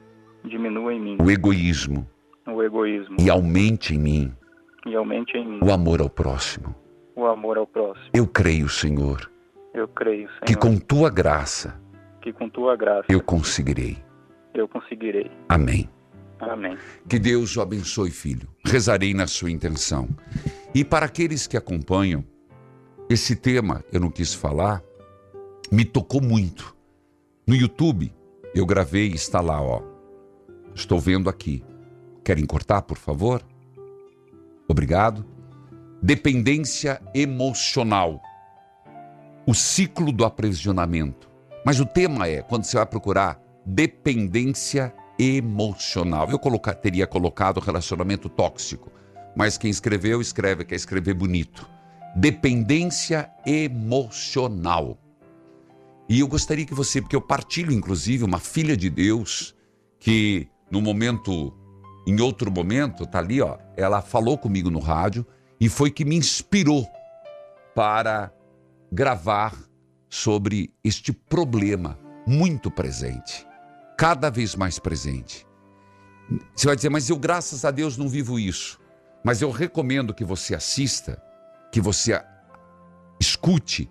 Diminua 0.44 0.94
em 0.94 1.00
mim. 1.00 1.18
O 1.20 1.30
egoísmo. 1.30 2.08
O 2.46 2.62
egoísmo. 2.62 3.16
E 3.18 3.28
aumente 3.28 3.94
em 3.94 3.98
mim. 3.98 4.32
E 4.86 4.94
aumente 4.94 5.36
em 5.36 5.44
mim. 5.44 5.58
O 5.60 5.72
amor 5.72 6.00
ao 6.00 6.08
próximo. 6.08 6.74
O 7.16 7.26
amor 7.26 7.58
ao 7.58 7.66
próximo. 7.66 8.10
Eu 8.14 8.26
creio, 8.26 8.68
Senhor. 8.68 9.28
Eu 9.74 9.88
creio, 9.88 10.28
Senhor. 10.28 10.44
Que 10.46 10.54
com 10.54 10.78
tua 10.78 11.10
graça. 11.10 11.80
Que 12.22 12.32
com 12.32 12.48
tua 12.48 12.76
graça. 12.76 13.06
Eu 13.08 13.20
conseguirei. 13.20 13.98
Eu 14.54 14.68
conseguirei. 14.68 15.30
Amém. 15.48 15.88
Amém. 16.40 16.76
Que 17.08 17.18
Deus 17.18 17.56
o 17.56 17.60
abençoe, 17.60 18.10
filho. 18.10 18.48
Rezarei 18.64 19.14
na 19.14 19.26
sua 19.26 19.50
intenção. 19.50 20.08
E 20.74 20.84
para 20.84 21.06
aqueles 21.06 21.46
que 21.46 21.56
acompanham, 21.56 22.24
esse 23.08 23.34
tema 23.34 23.84
eu 23.92 24.00
não 24.00 24.10
quis 24.10 24.34
falar, 24.34 24.82
me 25.70 25.84
tocou 25.84 26.20
muito. 26.20 26.76
No 27.46 27.54
YouTube, 27.54 28.12
eu 28.54 28.66
gravei, 28.66 29.08
está 29.08 29.40
lá, 29.40 29.60
ó. 29.62 29.82
Estou 30.74 31.00
vendo 31.00 31.30
aqui. 31.30 31.64
Querem 32.24 32.44
cortar, 32.44 32.82
por 32.82 32.98
favor? 32.98 33.42
Obrigado. 34.68 35.24
Dependência 36.02 37.00
emocional. 37.14 38.20
O 39.46 39.54
ciclo 39.54 40.12
do 40.12 40.24
aprisionamento. 40.24 41.30
Mas 41.64 41.80
o 41.80 41.86
tema 41.86 42.28
é, 42.28 42.42
quando 42.42 42.64
você 42.64 42.76
vai 42.76 42.86
procurar 42.86 43.40
dependência 43.64 44.84
emocional. 44.86 45.05
Eu 45.18 46.38
colocar, 46.38 46.74
teria 46.74 47.06
colocado 47.06 47.60
relacionamento 47.60 48.28
tóxico, 48.28 48.90
mas 49.34 49.56
quem 49.56 49.70
escreveu, 49.70 50.20
escreve, 50.20 50.64
quer 50.64 50.74
escrever 50.74 51.14
bonito. 51.14 51.68
Dependência 52.14 53.30
emocional. 53.46 54.98
E 56.08 56.20
eu 56.20 56.28
gostaria 56.28 56.64
que 56.64 56.74
você, 56.74 57.00
porque 57.00 57.16
eu 57.16 57.20
partilho, 57.20 57.72
inclusive, 57.72 58.24
uma 58.24 58.38
filha 58.38 58.76
de 58.76 58.88
Deus, 58.88 59.54
que 59.98 60.48
no 60.70 60.80
momento, 60.80 61.52
em 62.06 62.20
outro 62.20 62.50
momento, 62.50 63.06
tá 63.06 63.18
ali, 63.18 63.40
ó, 63.40 63.58
ela 63.76 64.00
falou 64.00 64.38
comigo 64.38 64.70
no 64.70 64.78
rádio 64.78 65.26
e 65.60 65.68
foi 65.68 65.90
que 65.90 66.04
me 66.04 66.16
inspirou 66.16 66.86
para 67.74 68.32
gravar 68.92 69.54
sobre 70.08 70.72
este 70.84 71.12
problema 71.12 71.98
muito 72.26 72.70
presente 72.70 73.46
cada 73.96 74.30
vez 74.30 74.54
mais 74.54 74.78
presente. 74.78 75.46
Você 76.54 76.66
vai 76.66 76.76
dizer, 76.76 76.90
mas 76.90 77.08
eu, 77.08 77.16
graças 77.16 77.64
a 77.64 77.70
Deus, 77.70 77.96
não 77.96 78.08
vivo 78.08 78.38
isso. 78.38 78.80
Mas 79.24 79.40
eu 79.40 79.50
recomendo 79.50 80.14
que 80.14 80.24
você 80.24 80.54
assista, 80.54 81.22
que 81.72 81.80
você 81.80 82.20
escute, 83.20 83.88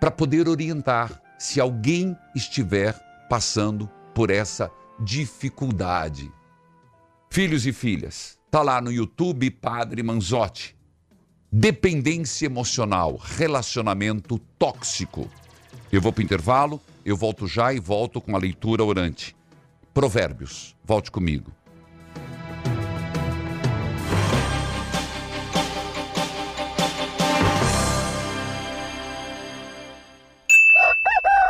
para 0.00 0.10
poder 0.10 0.48
orientar 0.48 1.22
se 1.38 1.60
alguém 1.60 2.16
estiver 2.34 2.94
passando 3.28 3.88
por 4.14 4.30
essa 4.30 4.70
dificuldade. 4.98 6.30
Filhos 7.30 7.66
e 7.66 7.72
filhas, 7.72 8.38
tá 8.50 8.62
lá 8.62 8.80
no 8.80 8.90
YouTube 8.90 9.50
Padre 9.50 10.02
Manzotti. 10.02 10.76
Dependência 11.50 12.46
emocional, 12.46 13.16
relacionamento 13.16 14.38
tóxico. 14.58 15.30
Eu 15.90 16.00
vou 16.00 16.12
para 16.12 16.20
o 16.20 16.24
intervalo, 16.24 16.80
eu 17.08 17.16
volto 17.16 17.46
já 17.46 17.72
e 17.72 17.80
volto 17.80 18.20
com 18.20 18.36
a 18.36 18.38
leitura 18.38 18.84
orante. 18.84 19.34
Provérbios, 19.94 20.76
volte 20.84 21.10
comigo. 21.10 21.50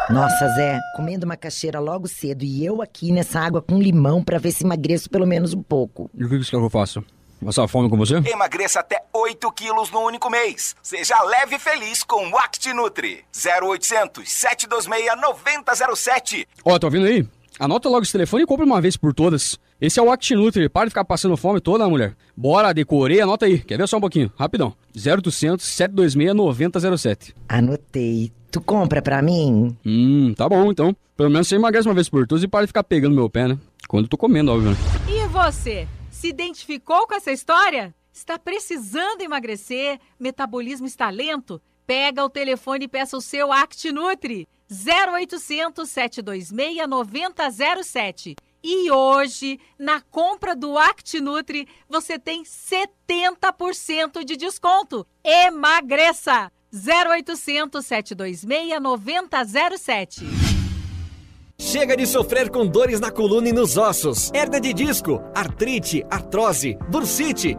Nossa, 0.08 0.48
Zé, 0.54 0.80
comendo 0.96 1.26
macaxeira 1.26 1.78
logo 1.78 2.08
cedo 2.08 2.42
e 2.42 2.64
eu 2.64 2.80
aqui 2.80 3.12
nessa 3.12 3.40
água 3.40 3.60
com 3.60 3.78
limão 3.78 4.24
para 4.24 4.38
ver 4.38 4.52
se 4.52 4.64
emagreço 4.64 5.10
pelo 5.10 5.26
menos 5.26 5.52
um 5.52 5.62
pouco. 5.62 6.08
E 6.14 6.24
o 6.24 6.28
que 6.28 6.38
você 6.38 6.50
quer 6.52 6.56
que 6.56 6.64
eu 6.64 6.70
faça? 6.70 7.04
Passar 7.44 7.68
fome 7.68 7.88
com 7.88 7.96
você? 7.96 8.16
Emagreça 8.16 8.80
até 8.80 9.00
8 9.12 9.50
quilos 9.52 9.90
no 9.90 10.00
único 10.00 10.28
mês. 10.28 10.74
Seja 10.82 11.22
leve 11.22 11.56
e 11.56 11.58
feliz 11.58 12.02
com 12.02 12.28
o 12.28 12.36
ActiNutri. 12.36 13.24
0800 13.34 14.28
726 14.28 15.20
9007. 15.20 16.48
Ó, 16.64 16.74
oh, 16.74 16.78
tá 16.78 16.86
ouvindo 16.88 17.06
aí? 17.06 17.26
Anota 17.60 17.88
logo 17.88 18.02
esse 18.02 18.12
telefone 18.12 18.42
e 18.42 18.46
compra 18.46 18.64
uma 18.64 18.80
vez 18.80 18.96
por 18.96 19.14
todas. 19.14 19.58
Esse 19.80 20.00
é 20.00 20.02
o 20.02 20.10
ActiNutri. 20.10 20.68
Para 20.68 20.86
de 20.86 20.90
ficar 20.90 21.04
passando 21.04 21.36
fome 21.36 21.60
toda, 21.60 21.88
mulher. 21.88 22.14
Bora, 22.36 22.74
decorei, 22.74 23.20
anota 23.20 23.46
aí. 23.46 23.60
Quer 23.60 23.78
ver 23.78 23.88
só 23.88 23.98
um 23.98 24.00
pouquinho? 24.00 24.32
Rapidão. 24.36 24.74
0800 24.96 25.64
726 25.64 26.34
9007. 26.34 27.34
Anotei. 27.48 28.32
Tu 28.50 28.60
compra 28.60 29.00
pra 29.00 29.22
mim? 29.22 29.76
Hum, 29.84 30.34
tá 30.36 30.48
bom 30.48 30.70
então. 30.70 30.96
Pelo 31.16 31.30
menos 31.30 31.46
você 31.48 31.56
emagrece 31.56 31.86
uma 31.86 31.94
vez 31.94 32.08
por 32.08 32.26
todas 32.26 32.42
e 32.42 32.48
para 32.48 32.62
de 32.62 32.68
ficar 32.68 32.82
pegando 32.82 33.14
meu 33.14 33.28
pé, 33.28 33.46
né? 33.46 33.58
Quando 33.86 34.04
eu 34.04 34.08
tô 34.08 34.16
comendo, 34.16 34.52
óbvio. 34.52 34.70
Né? 34.70 34.76
E 35.08 35.26
você? 35.28 35.86
Se 36.18 36.26
identificou 36.26 37.06
com 37.06 37.14
essa 37.14 37.30
história? 37.30 37.94
Está 38.12 38.36
precisando 38.36 39.20
emagrecer? 39.20 40.00
Metabolismo 40.18 40.84
está 40.84 41.10
lento? 41.10 41.62
Pega 41.86 42.24
o 42.24 42.28
telefone 42.28 42.86
e 42.86 42.88
peça 42.88 43.16
o 43.16 43.20
seu 43.20 43.52
ActiNutri. 43.52 44.48
0800 44.68 45.88
726 45.88 46.88
9007. 46.88 48.34
E 48.64 48.90
hoje, 48.90 49.60
na 49.78 50.00
compra 50.00 50.56
do 50.56 50.76
ActiNutri, 50.76 51.68
você 51.88 52.18
tem 52.18 52.42
70% 52.42 54.24
de 54.24 54.36
desconto. 54.36 55.06
Emagreça! 55.22 56.50
0800 56.74 57.86
726 57.86 58.80
9007. 58.82 60.47
Chega 61.60 61.96
de 61.96 62.06
sofrer 62.06 62.50
com 62.50 62.64
dores 62.64 63.00
na 63.00 63.10
coluna 63.10 63.48
e 63.48 63.52
nos 63.52 63.76
ossos, 63.76 64.30
hernia 64.32 64.60
de 64.60 64.72
disco, 64.72 65.20
artrite, 65.34 66.06
artrose, 66.08 66.78
bursite 66.88 67.58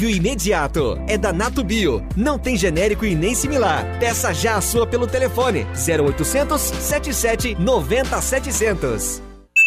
alívio 0.01 0.09
imediato. 0.09 0.97
É 1.07 1.17
da 1.17 1.31
Nato 1.31 1.63
Bio. 1.63 2.03
Não 2.17 2.39
tem 2.39 2.57
genérico 2.57 3.05
e 3.05 3.13
nem 3.13 3.35
similar. 3.35 3.99
Peça 3.99 4.33
já 4.33 4.55
a 4.55 4.61
sua 4.61 4.87
pelo 4.87 5.05
telefone 5.05 5.65
0800 5.75 6.59
77 6.59 7.55
90 7.55 8.21
700. 8.21 9.21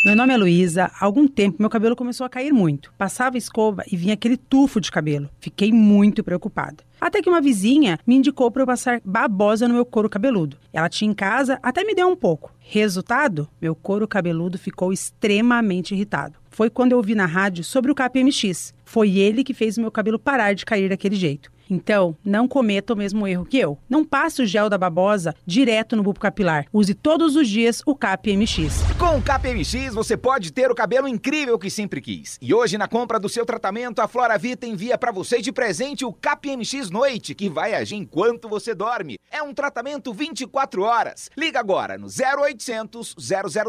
Meu 0.05 0.17
nome 0.17 0.35
é 0.35 0.37
Luísa. 0.37 0.91
Há 1.01 1.05
algum 1.05 1.29
tempo 1.29 1.59
meu 1.61 1.71
cabelo 1.71 1.95
começou 1.95 2.27
a 2.27 2.29
cair 2.29 2.53
muito. 2.53 2.93
Passava 2.99 3.39
escova 3.39 3.85
e 3.91 3.97
vinha 3.97 4.15
aquele 4.15 4.37
tufo 4.37 4.81
de 4.81 4.91
cabelo. 4.91 5.31
Fiquei 5.39 5.73
muito 5.73 6.25
preocupada. 6.25 6.85
Até 7.01 7.23
que 7.23 7.29
uma 7.29 7.41
vizinha 7.41 7.99
me 8.07 8.17
indicou 8.17 8.51
para 8.51 8.63
eu 8.63 8.67
passar 8.67 9.01
babosa 9.05 9.69
no 9.69 9.75
meu 9.75 9.85
couro 9.85 10.09
cabeludo. 10.09 10.57
Ela 10.73 10.89
tinha 10.89 11.11
em 11.11 11.15
casa, 11.15 11.59
até 11.63 11.85
me 11.85 11.95
deu 11.95 12.09
um 12.09 12.17
pouco. 12.17 12.53
Resultado? 12.59 13.49
Meu 13.61 13.75
couro 13.75 14.09
cabeludo 14.09 14.59
ficou 14.59 14.93
extremamente 14.93 15.95
irritado. 15.95 16.35
Foi 16.51 16.71
quando 16.71 16.93
eu 16.93 16.99
ouvi 16.99 17.15
na 17.15 17.27
rádio 17.27 17.65
sobre 17.65 17.91
o 17.91 17.95
KPMX. 17.95 18.73
Foi 18.95 19.19
ele 19.19 19.43
que 19.43 19.53
fez 19.53 19.77
o 19.77 19.81
meu 19.81 19.91
cabelo 19.91 20.21
parar 20.21 20.55
de 20.55 20.65
cair 20.65 20.89
daquele 20.89 21.17
jeito. 21.17 21.51
Então, 21.69 22.17
não 22.25 22.47
cometa 22.47 22.93
o 22.93 22.97
mesmo 22.97 23.27
erro 23.27 23.45
que 23.45 23.59
eu. 23.59 23.77
Não 23.91 24.05
passe 24.05 24.41
o 24.41 24.47
gel 24.47 24.71
da 24.71 24.79
babosa 24.79 25.35
direto 25.45 25.97
no 25.97 26.03
bulbo 26.05 26.21
capilar. 26.21 26.67
Use 26.73 26.95
todos 26.95 27.35
os 27.35 27.49
dias 27.49 27.83
o 27.85 27.97
KPMX. 27.97 28.85
Com 28.97 29.19
o 29.19 29.21
KPMX, 29.21 29.95
você 29.95 30.17
pode 30.17 30.53
ter 30.53 30.71
o 30.71 30.77
cabelo 30.77 31.09
incrível 31.09 31.59
que 31.59 31.71
sempre 31.71 32.01
quis. 32.01 32.39
E 32.41 32.55
hoje, 32.55 32.79
na 32.79 32.87
compra 32.87 33.19
do 33.19 33.29
seu 33.29 33.45
tratamento, 33.45 34.01
a 34.01 34.07
Flora 34.07 34.39
Vita 34.39 34.65
envia 34.65 34.97
para 34.97 35.11
você 35.11 35.41
de 35.43 35.51
presente 35.51 36.05
o 36.05 36.13
KPMX 36.13 36.89
Noite, 36.89 37.35
que 37.35 37.49
vai 37.49 37.75
agir 37.75 37.97
enquanto 37.97 38.49
você 38.49 38.77
dorme. 38.77 39.19
É 39.29 39.43
um 39.43 39.53
tratamento 39.53 40.15
24 40.15 40.83
horas. 40.83 41.29
Liga 41.37 41.59
agora 41.59 41.99
no 41.99 42.07
0800 42.07 43.17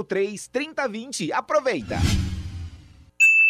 003 0.06 0.48
3020. 0.50 1.34
Aproveita! 1.34 1.96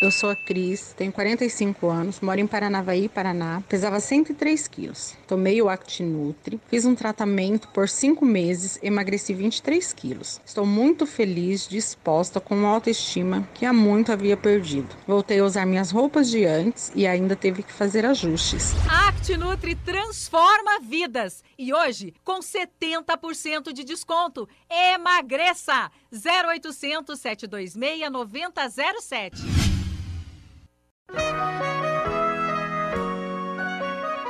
Eu 0.06 0.12
sou 0.12 0.30
a 0.30 0.36
Cris, 0.36 0.94
tenho 0.96 1.12
45 1.12 1.89
anos, 1.89 2.20
moro 2.22 2.39
em 2.39 2.46
Paranavaí, 2.46 3.10
Paraná, 3.10 3.63
pesava 3.68 4.00
103 4.00 4.68
quilos. 4.68 5.15
Tomei 5.28 5.60
o 5.63 5.68
ActiNutri, 5.68 6.62
fiz 6.68 6.86
um 6.86 6.94
tratamento 6.94 7.68
por 7.70 7.89
5 7.89 8.24
meses, 8.24 8.78
emagreci 8.84 9.34
23 9.34 9.94
quilos. 9.94 10.39
Estou 10.46 10.63
muito 10.63 11.08
feliz, 11.08 11.68
disposta, 11.68 12.39
com 12.39 12.56
uma 12.56 12.70
autoestima 12.70 13.50
que 13.56 13.65
há 13.65 13.74
muito 13.74 14.12
havia 14.12 14.38
perdido. 14.38 14.96
Voltei 15.08 15.39
a 15.39 15.44
usar 15.44 15.65
minhas 15.65 15.89
roupas 15.89 16.30
de 16.30 16.46
antes 16.46 16.91
e 16.94 17.08
ainda 17.08 17.36
teve 17.36 17.63
que 17.63 17.74
fazer 17.74 18.06
ajustes. 18.06 18.76
A 18.88 19.10
ActiNutri 19.10 19.74
transforma 19.74 20.82
vidas 20.82 21.44
e 21.58 21.74
hoje 21.74 22.13
com 22.24 22.41
70% 22.41 23.74
de 23.74 23.84
desconto. 23.84 24.48
Emagreça! 24.70 25.89
0800 26.13 27.20
726 27.20 28.12
9007. 28.12 29.64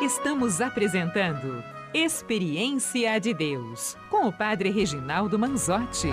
Estamos 0.05 0.61
apresentando 0.61 1.63
Experiência 1.91 3.17
de 3.19 3.33
Deus 3.33 3.97
com 4.07 4.27
o 4.27 4.31
Padre 4.31 4.69
Reginaldo 4.69 5.39
Manzotti. 5.39 6.11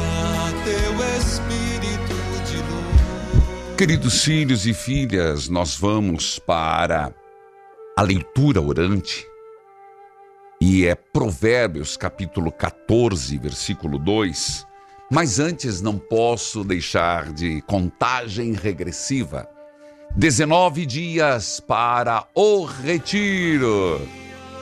teu 0.62 0.92
Espírito 1.18 2.14
de 2.46 2.59
luz. 2.59 3.77
Queridos 3.77 4.23
filhos 4.23 4.66
e 4.66 4.73
filhas, 4.73 5.49
nós 5.49 5.77
vamos 5.77 6.38
para 6.38 7.12
a 7.99 8.03
leitura 8.03 8.61
orante 8.61 9.30
e 10.61 10.87
é 10.87 10.94
Provérbios 10.94 11.96
capítulo 11.96 12.53
14, 12.53 13.38
versículo 13.38 13.99
2. 13.99 14.66
Mas 15.11 15.40
antes 15.40 15.81
não 15.81 15.99
posso 15.99 16.62
deixar 16.62 17.33
de 17.33 17.62
contagem 17.62 18.53
regressiva. 18.53 19.49
19 20.14 20.85
dias 20.85 21.61
para 21.61 22.27
o 22.35 22.64
retiro. 22.64 24.07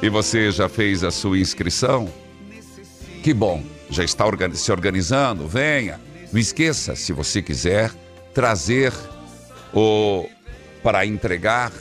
E 0.00 0.08
você 0.08 0.52
já 0.52 0.68
fez 0.68 1.02
a 1.02 1.10
sua 1.10 1.38
inscrição? 1.38 2.08
Que 3.22 3.34
bom, 3.34 3.62
já 3.90 4.04
está 4.04 4.24
se 4.54 4.70
organizando? 4.70 5.48
Venha. 5.48 6.00
Não 6.32 6.38
esqueça, 6.38 6.94
se 6.94 7.12
você 7.12 7.42
quiser, 7.42 7.90
trazer 8.32 8.92
o 9.74 10.28
para 10.82 11.04
entregar 11.04 11.72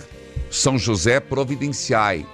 São 0.49 0.77
José 0.77 1.19
Providenciai 1.19 2.25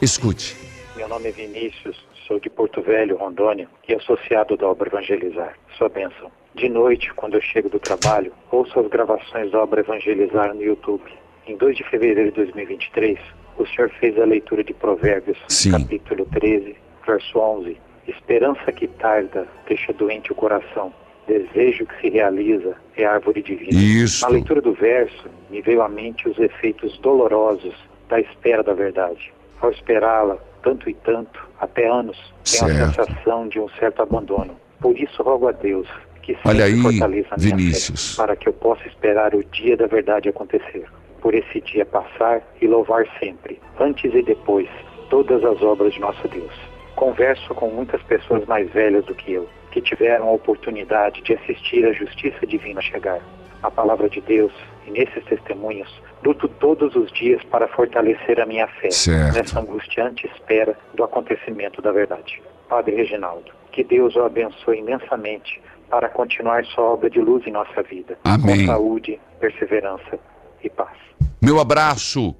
Escute. 0.00 0.54
Meu 0.94 1.08
nome 1.08 1.28
é 1.28 1.32
Vinícius, 1.32 1.96
sou 2.26 2.38
de 2.38 2.50
Porto 2.50 2.82
Velho, 2.82 3.16
Rondônia, 3.16 3.68
e 3.88 3.94
associado 3.94 4.56
da 4.56 4.66
obra 4.68 4.88
Evangelizar. 4.88 5.56
Sua 5.78 5.88
bênção. 5.88 6.30
De 6.54 6.68
noite, 6.68 7.12
quando 7.14 7.34
eu 7.34 7.40
chego 7.40 7.68
do 7.68 7.80
trabalho, 7.80 8.32
ouço 8.50 8.78
as 8.78 8.86
gravações 8.88 9.50
da 9.50 9.62
obra 9.62 9.80
Evangelizar 9.80 10.54
no 10.54 10.62
YouTube. 10.62 11.10
Em 11.46 11.56
2 11.56 11.76
de 11.78 11.84
fevereiro 11.84 12.30
de 12.30 12.36
2023, 12.36 13.18
o 13.58 13.66
senhor 13.66 13.90
fez 13.98 14.18
a 14.18 14.24
leitura 14.24 14.62
de 14.62 14.74
Provérbios, 14.74 15.38
Sim. 15.48 15.72
capítulo 15.72 16.26
13, 16.26 16.76
verso 17.06 17.38
11. 17.38 17.76
Esperança 18.06 18.70
que 18.70 18.86
tarda 18.86 19.48
deixa 19.66 19.92
doente 19.92 20.30
o 20.30 20.34
coração, 20.34 20.92
Desejo 21.26 21.86
que 21.86 22.00
se 22.00 22.10
realiza 22.10 22.74
é 22.96 23.04
a 23.04 23.12
árvore 23.14 23.42
divina. 23.42 23.72
Isso. 23.80 24.22
Na 24.24 24.28
leitura 24.30 24.60
do 24.60 24.72
verso, 24.74 25.28
me 25.50 25.60
veio 25.62 25.82
à 25.82 25.88
mente 25.88 26.28
os 26.28 26.38
efeitos 26.38 26.98
dolorosos 26.98 27.74
da 28.08 28.20
espera 28.20 28.62
da 28.62 28.74
verdade. 28.74 29.32
Ao 29.60 29.70
esperá-la 29.70 30.36
tanto 30.62 30.88
e 30.88 30.94
tanto, 30.94 31.46
até 31.60 31.88
anos, 31.88 32.16
tenho 32.44 32.64
a 32.64 32.74
Certo. 32.76 32.94
sensação 33.06 33.48
de 33.48 33.58
um 33.60 33.68
certo 33.70 34.02
abandono. 34.02 34.56
Por 34.80 34.98
isso 34.98 35.22
rogo 35.22 35.48
a 35.48 35.52
Deus 35.52 35.86
que 36.22 36.34
sempre 36.34 36.50
Olha 36.50 36.64
aí, 36.64 36.80
fortaleça 36.80 37.34
a 37.34 37.38
minha 37.38 37.56
Vinícius. 37.56 38.16
fé, 38.16 38.22
para 38.22 38.36
que 38.36 38.48
eu 38.48 38.52
possa 38.54 38.86
esperar 38.88 39.34
o 39.34 39.44
dia 39.44 39.76
da 39.76 39.86
verdade 39.86 40.28
acontecer. 40.28 40.86
Por 41.20 41.34
esse 41.34 41.60
dia 41.60 41.84
passar 41.86 42.42
e 42.60 42.66
louvar 42.66 43.06
sempre, 43.18 43.58
antes 43.78 44.12
e 44.14 44.22
depois, 44.22 44.68
todas 45.10 45.42
as 45.44 45.60
obras 45.62 45.92
de 45.94 46.00
nosso 46.00 46.26
Deus. 46.28 46.52
Converso 46.96 47.54
com 47.54 47.68
muitas 47.70 48.02
pessoas 48.04 48.44
mais 48.46 48.70
velhas 48.70 49.04
do 49.06 49.14
que 49.14 49.32
eu, 49.32 49.48
que 49.74 49.82
tiveram 49.82 50.28
a 50.28 50.32
oportunidade 50.32 51.20
de 51.22 51.34
assistir 51.34 51.84
a 51.84 51.92
justiça 51.92 52.46
divina 52.46 52.80
chegar. 52.80 53.18
A 53.60 53.68
palavra 53.68 54.08
de 54.08 54.20
Deus 54.20 54.52
e 54.86 54.90
nesses 54.92 55.24
testemunhos, 55.24 55.90
luto 56.24 56.46
todos 56.48 56.94
os 56.94 57.10
dias 57.10 57.42
para 57.50 57.66
fortalecer 57.66 58.40
a 58.40 58.46
minha 58.46 58.68
fé 58.68 58.90
Certo. 58.92 59.34
nessa 59.34 59.58
angustiante 59.58 60.30
espera 60.32 60.78
do 60.94 61.02
acontecimento 61.02 61.82
da 61.82 61.90
verdade. 61.90 62.40
Padre 62.68 62.94
Reginaldo, 62.94 63.50
que 63.72 63.82
Deus 63.82 64.14
o 64.14 64.22
abençoe 64.22 64.78
imensamente 64.78 65.60
para 65.90 66.08
continuar 66.08 66.64
sua 66.66 66.84
obra 66.84 67.10
de 67.10 67.20
luz 67.20 67.44
em 67.44 67.50
nossa 67.50 67.82
vida. 67.82 68.16
Amém. 68.22 68.66
Com 68.66 68.72
saúde, 68.72 69.18
perseverança 69.40 70.20
e 70.62 70.70
paz. 70.70 70.96
Meu 71.42 71.58
abraço, 71.58 72.32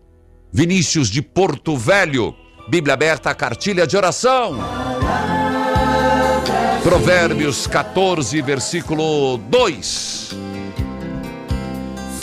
Vinícius 0.53 1.09
de 1.11 1.21
Porto 1.21 1.77
Velho. 1.77 2.33
Bíblia 2.69 2.95
aberta, 2.95 3.35
cartilha 3.35 3.87
de 3.89 3.97
oração. 3.97 4.55
Provérbios 6.85 7.67
14, 7.67 8.43
versículo 8.43 9.39
2. 9.39 10.37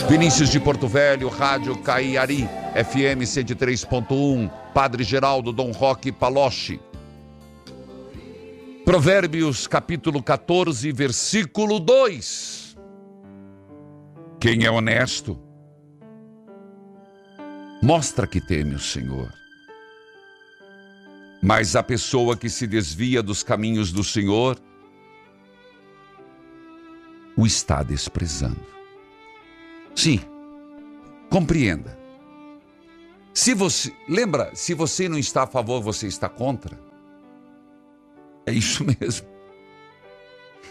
Vinícius 0.08 0.52
de 0.52 0.60
Porto 0.60 0.88
Velho, 0.88 1.30
Rádio 1.30 1.76
Caiari, 1.80 2.48
FM 2.76 3.24
103.1, 3.24 4.52
Padre 4.72 5.04
Geraldo 5.04 5.52
Dom 5.52 5.72
Roque 5.72 6.12
Paloche. 6.12 6.80
Provérbios 8.86 9.68
capítulo 9.68 10.22
14, 10.22 10.92
versículo 10.92 11.80
2. 11.80 12.78
Quem 14.40 14.64
é 14.64 14.70
honesto, 14.70 15.40
mostra 17.82 18.28
que 18.28 18.40
teme 18.40 18.76
o 18.76 18.80
Senhor. 18.80 19.41
Mas 21.42 21.76
a 21.76 21.82
pessoa 21.82 22.38
que 22.38 22.50
se 22.50 22.68
desvia 22.68 23.24
dos 23.24 23.42
caminhos 23.42 23.92
do 23.92 24.04
Senhor 24.04 24.60
o 27.36 27.46
está 27.48 27.82
desprezando. 27.82 28.64
Sim, 29.96 30.20
compreenda. 31.30 31.98
Se 33.34 33.54
você, 33.54 33.94
lembra, 34.08 34.54
se 34.54 34.74
você 34.74 35.08
não 35.10 35.18
está 35.18 35.44
a 35.44 35.48
favor, 35.48 35.82
você 35.82 36.08
está 36.08 36.30
contra. 36.30 36.80
É 38.46 38.52
isso 38.52 38.84
mesmo. 39.00 39.28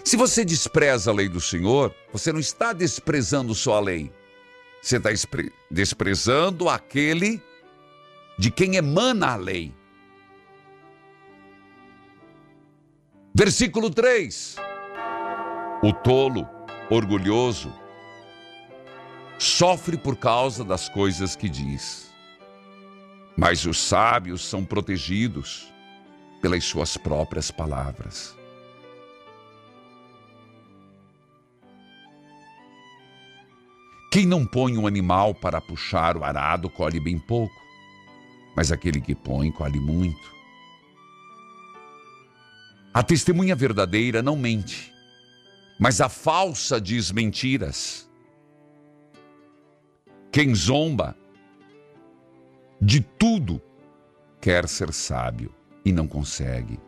Se 0.04 0.16
você 0.16 0.44
despreza 0.44 1.10
a 1.10 1.14
lei 1.14 1.28
do 1.28 1.40
Senhor, 1.40 1.94
você 2.12 2.32
não 2.32 2.40
está 2.40 2.72
desprezando 2.72 3.54
só 3.54 3.76
a 3.76 3.80
lei. 3.80 4.12
Você 4.82 4.96
está 4.96 5.10
desprezando 5.70 6.68
aquele 6.68 7.42
de 8.38 8.50
quem 8.50 8.76
emana 8.76 9.32
a 9.32 9.36
lei. 9.36 9.74
Versículo 13.32 13.90
3. 13.90 14.56
O 15.82 15.92
tolo, 15.92 16.48
orgulhoso, 16.90 17.72
sofre 19.38 19.96
por 19.96 20.16
causa 20.16 20.64
das 20.64 20.88
coisas 20.88 21.36
que 21.36 21.48
diz. 21.48 22.12
Mas 23.36 23.64
os 23.64 23.78
sábios 23.80 24.44
são 24.44 24.64
protegidos 24.64 25.72
pelas 26.42 26.64
suas 26.64 26.96
próprias 26.96 27.50
palavras. 27.52 28.36
Quem 34.10 34.26
não 34.26 34.44
põe 34.44 34.76
um 34.76 34.88
animal 34.88 35.32
para 35.36 35.60
puxar 35.60 36.16
o 36.16 36.24
arado 36.24 36.68
colhe 36.68 36.98
bem 36.98 37.16
pouco, 37.16 37.54
mas 38.56 38.72
aquele 38.72 39.00
que 39.00 39.14
põe 39.14 39.52
colhe 39.52 39.78
muito. 39.78 40.39
A 42.92 43.04
testemunha 43.04 43.54
verdadeira 43.54 44.20
não 44.20 44.36
mente, 44.36 44.92
mas 45.78 46.00
a 46.00 46.08
falsa 46.08 46.80
diz 46.80 47.12
mentiras. 47.12 48.10
Quem 50.32 50.52
zomba 50.52 51.16
de 52.80 53.00
tudo 53.00 53.62
quer 54.40 54.66
ser 54.66 54.92
sábio 54.92 55.54
e 55.84 55.92
não 55.92 56.08
consegue. 56.08 56.80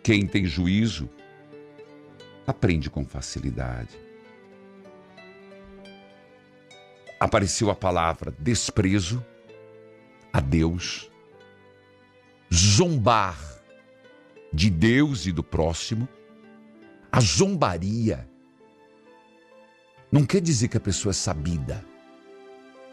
Quem 0.00 0.28
tem 0.28 0.44
juízo 0.46 1.10
aprende 2.46 2.88
com 2.88 3.04
facilidade. 3.04 3.98
Apareceu 7.18 7.68
a 7.68 7.74
palavra 7.74 8.32
desprezo 8.38 9.24
a 10.32 10.38
Deus, 10.38 11.10
zombar 12.52 13.51
de 14.52 14.70
Deus 14.70 15.26
e 15.26 15.32
do 15.32 15.42
próximo. 15.42 16.08
A 17.10 17.20
zombaria 17.20 18.28
não 20.10 20.26
quer 20.26 20.40
dizer 20.40 20.68
que 20.68 20.76
a 20.76 20.80
pessoa 20.80 21.10
é 21.10 21.14
sabida. 21.14 21.84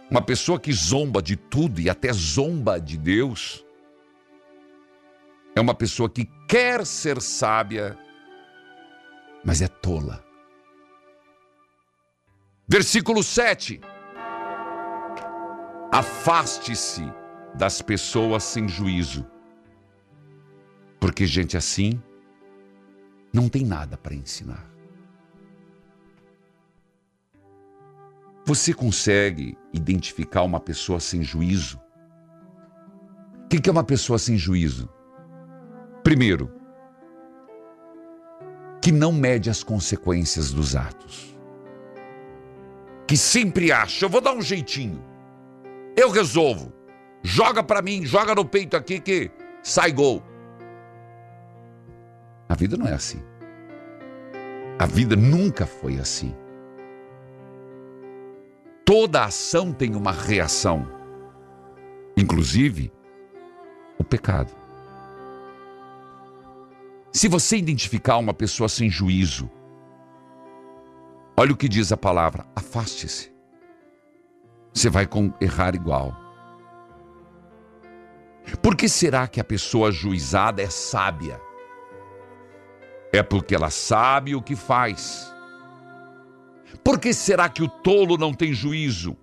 Uma 0.10 0.22
pessoa 0.22 0.60
que 0.60 0.72
zomba 0.72 1.22
de 1.22 1.36
tudo 1.36 1.80
e 1.82 1.90
até 1.90 2.12
zomba 2.14 2.80
de 2.80 2.98
Deus 2.98 3.66
é 5.56 5.62
uma 5.62 5.76
pessoa 5.76 6.10
que 6.10 6.26
quer 6.48 6.86
ser 6.86 7.22
sábia, 7.22 7.98
mas 9.44 9.62
é 9.62 9.68
tola. 9.68 10.24
Versículo 12.68 13.24
7. 13.24 13.82
Afaste-se 15.92 17.04
das 17.56 17.82
pessoas 17.82 18.44
sem 18.44 18.68
juízo, 18.68 19.28
porque 21.00 21.26
gente 21.26 21.56
assim 21.56 22.02
não 23.32 23.48
tem 23.48 23.66
nada 23.66 23.98
para 23.98 24.14
ensinar. 24.14 24.70
Você 28.46 28.74
consegue 28.74 29.56
identificar 29.72 30.42
uma 30.42 30.60
pessoa 30.60 31.00
sem 31.00 31.22
juízo? 31.22 31.80
O 33.46 33.48
que 33.48 33.70
é 33.70 33.72
uma 33.72 33.84
pessoa 33.84 34.18
sem 34.18 34.38
juízo? 34.38 34.90
Primeiro, 36.04 36.52
que 38.82 38.92
não 38.92 39.12
mede 39.12 39.50
as 39.50 39.64
consequências 39.64 40.52
dos 40.52 40.76
atos. 40.76 41.38
Que 43.06 43.18
sempre 43.18 43.72
acha, 43.72 44.06
eu 44.06 44.10
vou 44.10 44.22
dar 44.22 44.34
um 44.34 44.42
jeitinho. 44.42 45.04
Eu 45.96 46.10
resolvo. 46.10 46.74
Joga 47.22 47.62
pra 47.62 47.82
mim, 47.82 48.06
joga 48.06 48.34
no 48.34 48.46
peito 48.46 48.78
aqui 48.78 49.00
que 49.00 49.30
sai 49.62 49.92
gol. 49.92 50.24
A 52.50 52.56
vida 52.56 52.76
não 52.76 52.88
é 52.88 52.94
assim. 52.94 53.22
A 54.80 54.88
vida 54.88 55.16
nunca 55.16 55.68
foi 55.68 56.00
assim. 56.00 56.36
Toda 58.84 59.24
ação 59.24 59.72
tem 59.72 59.96
uma 59.96 60.12
reação, 60.12 60.88
inclusive 62.18 62.92
o 64.00 64.04
pecado. 64.04 64.52
Se 67.12 67.28
você 67.28 67.58
identificar 67.58 68.18
uma 68.18 68.34
pessoa 68.34 68.68
sem 68.68 68.90
juízo, 68.90 69.48
olha 71.38 71.54
o 71.54 71.58
que 71.58 71.70
diz 71.70 71.92
a 71.92 71.98
palavra: 71.98 72.48
afaste-se. 72.56 73.32
Você 74.74 74.90
vai 74.90 75.08
errar 75.40 75.76
igual. 75.76 76.16
Por 78.62 78.76
que 78.76 78.90
será 78.90 79.28
que 79.28 79.40
a 79.40 79.44
pessoa 79.44 79.92
juizada 79.92 80.64
é 80.64 80.70
sábia? 80.70 81.40
É 83.12 83.24
porque 83.24 83.56
ela 83.56 83.70
sabe 83.70 84.36
o 84.36 84.42
que 84.42 84.56
faz. 84.56 85.34
Por 86.84 87.00
que 87.00 87.14
será 87.14 87.50
que 87.50 87.64
o 87.64 87.68
tolo 87.68 88.18
não 88.18 88.34
tem 88.34 88.54
juízo? 88.54 89.18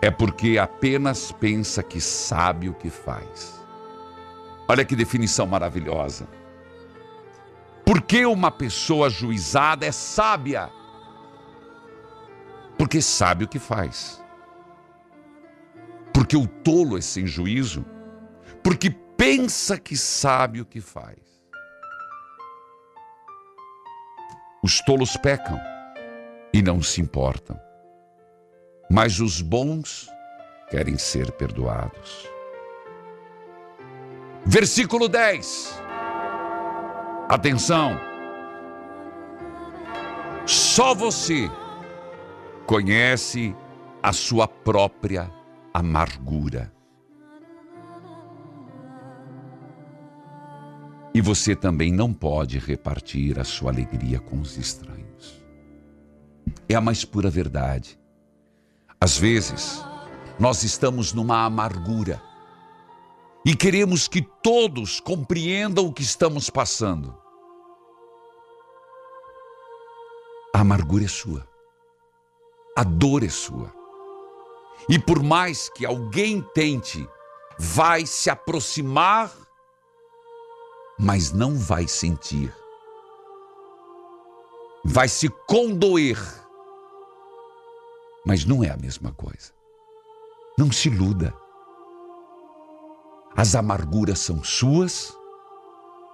É 0.00 0.10
porque 0.10 0.58
apenas 0.58 1.32
pensa 1.32 1.82
que 1.82 2.00
sabe 2.00 2.68
o 2.68 2.74
que 2.74 2.90
faz. 2.90 3.60
Olha 4.68 4.84
que 4.84 4.94
definição 4.94 5.46
maravilhosa. 5.46 6.28
Por 7.84 8.02
que 8.02 8.26
uma 8.26 8.50
pessoa 8.50 9.08
juizada 9.08 9.86
é 9.86 9.92
sábia? 9.92 10.70
Porque 12.76 13.00
sabe 13.00 13.44
o 13.44 13.48
que 13.48 13.58
faz. 13.58 14.22
Porque 16.12 16.36
o 16.36 16.46
tolo 16.46 16.98
é 16.98 17.00
sem 17.00 17.26
juízo. 17.26 17.84
Porque 18.62 18.90
pensa 18.90 19.78
que 19.78 19.96
sabe 19.96 20.60
o 20.60 20.66
que 20.66 20.80
faz. 20.80 21.27
Os 24.62 24.80
tolos 24.80 25.16
pecam 25.16 25.60
e 26.52 26.60
não 26.62 26.82
se 26.82 27.00
importam. 27.00 27.58
Mas 28.90 29.20
os 29.20 29.40
bons 29.40 30.10
querem 30.70 30.98
ser 30.98 31.30
perdoados. 31.32 32.28
Versículo 34.44 35.08
10. 35.08 35.80
Atenção. 37.28 37.98
Só 40.46 40.94
você 40.94 41.50
conhece 42.66 43.54
a 44.02 44.12
sua 44.12 44.48
própria 44.48 45.30
amargura. 45.72 46.72
E 51.14 51.20
você 51.20 51.56
também 51.56 51.92
não 51.92 52.12
pode 52.12 52.58
repartir 52.58 53.38
a 53.38 53.44
sua 53.44 53.70
alegria 53.70 54.20
com 54.20 54.40
os 54.40 54.56
estranhos. 54.56 55.42
É 56.68 56.74
a 56.74 56.80
mais 56.80 57.04
pura 57.04 57.30
verdade. 57.30 57.98
Às 59.00 59.16
vezes, 59.16 59.84
nós 60.38 60.62
estamos 60.62 61.12
numa 61.12 61.44
amargura 61.44 62.22
e 63.44 63.56
queremos 63.56 64.06
que 64.06 64.20
todos 64.42 65.00
compreendam 65.00 65.86
o 65.86 65.92
que 65.92 66.02
estamos 66.02 66.50
passando. 66.50 67.16
A 70.54 70.60
amargura 70.60 71.04
é 71.04 71.08
sua, 71.08 71.48
a 72.76 72.82
dor 72.82 73.22
é 73.22 73.28
sua. 73.28 73.72
E 74.88 74.98
por 74.98 75.22
mais 75.22 75.68
que 75.70 75.86
alguém 75.86 76.44
tente, 76.54 77.08
vai 77.58 78.06
se 78.06 78.30
aproximar, 78.30 79.32
mas 80.98 81.32
não 81.32 81.56
vai 81.56 81.86
sentir. 81.86 82.52
Vai 84.84 85.08
se 85.08 85.28
condoer, 85.46 86.18
mas 88.26 88.44
não 88.44 88.64
é 88.64 88.70
a 88.70 88.76
mesma 88.76 89.12
coisa. 89.12 89.52
Não 90.58 90.72
se 90.72 90.88
iluda. 90.88 91.32
As 93.36 93.54
amarguras 93.54 94.18
são 94.18 94.42
suas, 94.42 95.16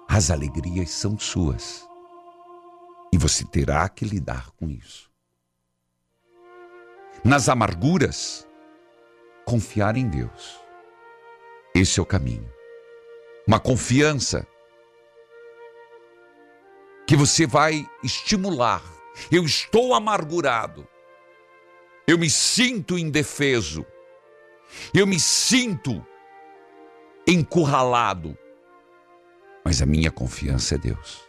as 0.08 0.30
alegrias 0.30 0.90
são 0.90 1.18
suas. 1.18 1.88
E 3.10 3.16
você 3.16 3.44
terá 3.44 3.88
que 3.88 4.04
lidar 4.04 4.50
com 4.50 4.68
isso. 4.68 5.10
Nas 7.24 7.48
amarguras, 7.48 8.46
confiar 9.46 9.96
em 9.96 10.08
Deus. 10.08 10.60
Esse 11.74 11.98
é 11.98 12.02
o 12.02 12.06
caminho. 12.06 12.52
Uma 13.46 13.58
confiança 13.58 14.46
que 17.06 17.16
você 17.16 17.46
vai 17.46 17.88
estimular. 18.02 18.82
Eu 19.30 19.44
estou 19.44 19.94
amargurado. 19.94 20.86
Eu 22.06 22.18
me 22.18 22.28
sinto 22.28 22.98
indefeso. 22.98 23.84
Eu 24.92 25.06
me 25.06 25.20
sinto 25.20 26.04
encurralado. 27.26 28.36
Mas 29.64 29.80
a 29.80 29.86
minha 29.86 30.10
confiança 30.10 30.74
é 30.74 30.78
Deus. 30.78 31.22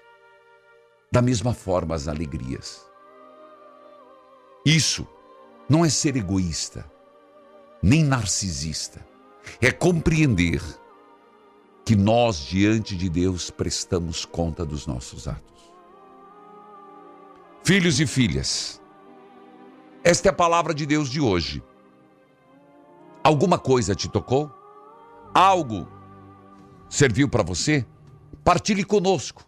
Da 1.12 1.22
mesma 1.22 1.54
forma, 1.54 1.96
as 1.96 2.08
alegrias. 2.08 2.86
Isso 4.66 5.08
não 5.70 5.86
é 5.86 5.90
ser 5.90 6.18
egoísta, 6.18 6.90
nem 7.82 8.04
narcisista. 8.04 9.06
É 9.62 9.72
compreender 9.72 10.62
que 11.86 11.96
nós, 11.96 12.38
diante 12.38 12.96
de 12.98 13.08
Deus, 13.08 13.52
prestamos 13.52 14.26
conta 14.26 14.66
dos 14.66 14.88
nossos 14.88 15.28
atos. 15.28 15.72
Filhos 17.64 18.00
e 18.00 18.08
filhas, 18.08 18.82
esta 20.04 20.30
é 20.30 20.32
a 20.32 20.34
palavra 20.34 20.74
de 20.74 20.84
Deus 20.84 21.10
de 21.10 21.22
hoje. 21.22 21.64
Alguma 23.24 23.60
coisa 23.60 23.94
te 23.94 24.10
tocou? 24.10 24.52
Algo 25.32 25.88
serviu 26.90 27.30
para 27.30 27.44
você? 27.44 27.86
Partilhe 28.44 28.84
conosco. 28.84 29.48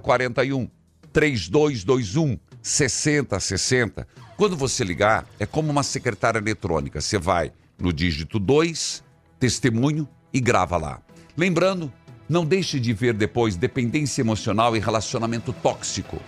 041 0.00 0.70
3221 1.12 2.38
6060. 2.62 4.06
Quando 4.36 4.56
você 4.56 4.84
ligar, 4.84 5.26
é 5.38 5.46
como 5.46 5.70
uma 5.70 5.82
secretária 5.82 6.38
eletrônica. 6.38 7.00
Você 7.00 7.18
vai 7.18 7.52
no 7.78 7.92
dígito 7.92 8.38
2, 8.38 9.04
testemunho 9.38 10.08
e 10.32 10.40
grava 10.40 10.76
lá. 10.76 11.00
Lembrando, 11.36 11.92
não 12.28 12.44
deixe 12.44 12.78
de 12.80 12.92
ver 12.92 13.14
depois 13.14 13.56
dependência 13.56 14.22
emocional 14.22 14.76
e 14.76 14.80
relacionamento 14.80 15.52
tóxico. 15.52 16.20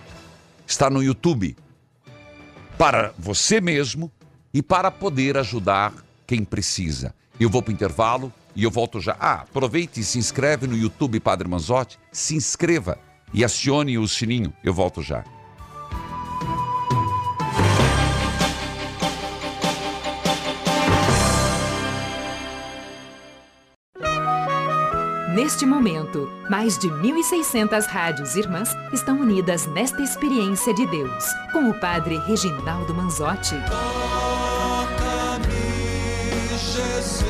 Está 0.67 0.89
no 0.89 1.03
YouTube. 1.03 1.55
Para 2.77 3.13
você 3.17 3.61
mesmo 3.61 4.11
e 4.53 4.61
para 4.61 4.91
poder 4.91 5.37
ajudar 5.37 5.93
quem 6.27 6.43
precisa. 6.43 7.13
Eu 7.39 7.49
vou 7.49 7.61
para 7.61 7.71
o 7.71 7.73
intervalo 7.73 8.31
e 8.55 8.63
eu 8.63 8.71
volto 8.71 8.99
já. 8.99 9.15
Ah, 9.19 9.41
aproveite 9.41 9.99
e 9.99 10.03
se 10.03 10.17
inscreve 10.17 10.67
no 10.67 10.77
YouTube 10.77 11.19
Padre 11.19 11.47
Manzotti. 11.47 11.99
Se 12.11 12.35
inscreva 12.35 12.97
e 13.33 13.43
acione 13.43 13.97
o 13.97 14.07
sininho. 14.07 14.53
Eu 14.63 14.73
volto 14.73 15.01
já. 15.01 15.23
Neste 25.35 25.65
momento, 25.65 26.31
mais 26.49 26.77
de 26.77 26.87
1.600 26.87 27.85
rádios 27.87 28.37
irmãs 28.37 28.69
estão 28.93 29.19
unidas 29.19 29.67
nesta 29.67 30.01
experiência 30.01 30.73
de 30.73 30.89
Deus, 30.89 31.25
com 31.51 31.69
o 31.69 31.77
Padre 31.77 32.17
Reginaldo 32.19 32.93
Manzotti. 32.93 33.55
Toca-me, 33.67 35.45
Jesus, 36.57 37.25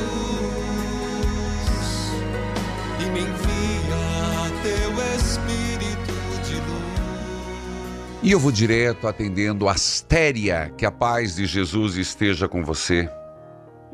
e 3.00 3.06
me 3.10 3.22
envia 3.22 4.52
teu 4.62 4.92
Espírito 5.16 6.14
de 6.44 6.54
luz. 6.60 8.22
E 8.22 8.30
eu 8.30 8.38
vou 8.38 8.52
direto 8.52 9.08
atendendo 9.08 9.68
Astéria. 9.68 10.72
Que 10.78 10.86
a 10.86 10.92
paz 10.92 11.34
de 11.34 11.44
Jesus 11.44 11.96
esteja 11.96 12.46
com 12.46 12.62
você. 12.62 13.10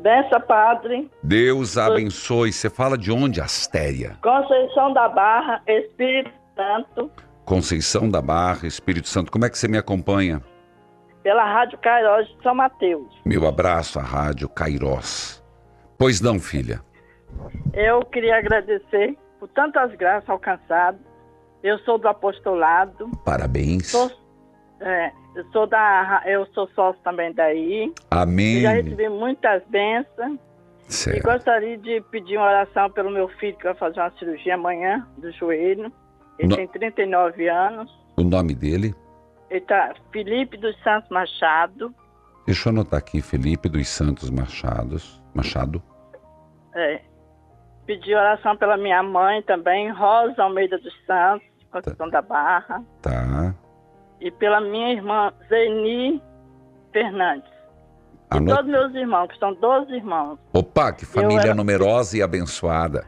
Benção, 0.03 0.41
Padre. 0.41 1.09
Deus 1.23 1.77
abençoe. 1.77 2.51
Você 2.51 2.69
fala 2.69 2.97
de 2.97 3.11
onde, 3.11 3.41
Astéria? 3.41 4.17
Conceição 4.21 4.93
da 4.93 5.09
Barra, 5.09 5.63
Espírito 5.65 6.31
Santo, 6.55 7.11
Conceição 7.45 8.09
da 8.09 8.21
Barra, 8.21 8.67
Espírito 8.67 9.07
Santo. 9.07 9.31
Como 9.31 9.45
é 9.45 9.49
que 9.49 9.57
você 9.57 9.67
me 9.67 9.77
acompanha? 9.77 10.41
pela 11.23 11.45
Rádio 11.45 11.77
Cairós 11.79 12.27
de 12.27 12.43
São 12.43 12.53
Mateus. 12.53 13.07
Meu 13.25 13.47
abraço 13.47 13.97
à 13.97 14.03
Rádio 14.03 14.49
Cairós. 14.49 15.41
Pois 15.97 16.19
não, 16.19 16.37
filha. 16.37 16.81
Eu 17.73 18.01
queria 18.05 18.37
agradecer 18.37 19.17
por 19.39 19.47
tantas 19.49 19.95
graças 19.95 20.29
alcançadas. 20.29 20.99
Eu 21.63 21.79
sou 21.79 21.97
do 21.97 22.09
apostolado. 22.09 23.09
Parabéns. 23.23 23.87
Sou, 23.87 24.11
é, 24.81 25.11
eu 25.35 25.43
sou 25.51 25.67
da, 25.67 26.21
eu 26.25 26.45
sou 26.53 26.67
sócio 26.75 26.99
também 27.03 27.33
daí. 27.33 27.93
Amém. 28.11 28.61
Já 28.61 28.71
recebi 28.71 29.09
muitas 29.09 29.63
bênçãos. 29.67 30.39
E 30.89 30.93
Certo. 30.93 31.23
gostaria 31.23 31.77
de 31.77 32.01
pedir 32.11 32.37
uma 32.37 32.45
oração 32.47 32.89
pelo 32.91 33.09
meu 33.09 33.27
filho 33.29 33.57
que 33.57 33.63
vai 33.63 33.73
fazer 33.73 33.99
uma 33.99 34.11
cirurgia 34.19 34.55
amanhã 34.55 35.07
do 35.17 35.31
joelho. 35.31 35.91
Ele 36.37 36.49
No- 36.49 36.55
tem 36.55 36.67
39 36.67 37.47
anos. 37.47 37.89
O 38.17 38.23
nome 38.23 38.53
dele? 38.53 38.93
Ele 39.49 39.61
tá 39.61 39.93
Felipe 40.11 40.57
dos 40.57 40.77
Santos 40.83 41.09
Machado. 41.09 41.93
Deixa 42.45 42.67
eu 42.69 42.73
anotar 42.73 42.99
aqui, 42.99 43.21
Felipe 43.21 43.69
dos 43.69 43.87
Santos 43.87 44.29
Machados. 44.29 45.21
Machado. 45.33 45.81
É. 46.75 47.01
Pedi 47.85 48.13
oração 48.13 48.55
pela 48.57 48.77
minha 48.77 49.01
mãe 49.03 49.41
também, 49.43 49.89
Rosa 49.91 50.43
Almeida 50.43 50.77
dos 50.77 50.93
Santos, 51.05 51.47
Conceição 51.71 52.09
da 52.09 52.21
Barra. 52.21 52.83
Tá. 53.01 53.53
E 54.23 54.31
pela 54.31 54.59
minha 54.61 54.93
irmã 54.93 55.31
Zeni 55.49 56.19
Fernandes. 56.91 57.51
E 58.33 58.45
todos 58.45 58.65
meus 58.65 58.95
irmãos, 58.95 59.27
que 59.27 59.37
são 59.37 59.53
12 59.53 59.93
irmãos. 59.93 60.39
Opa, 60.53 60.91
que 60.93 61.05
família 61.05 61.41
era- 61.47 61.53
numerosa 61.53 62.17
e 62.17 62.23
abençoada. 62.23 63.05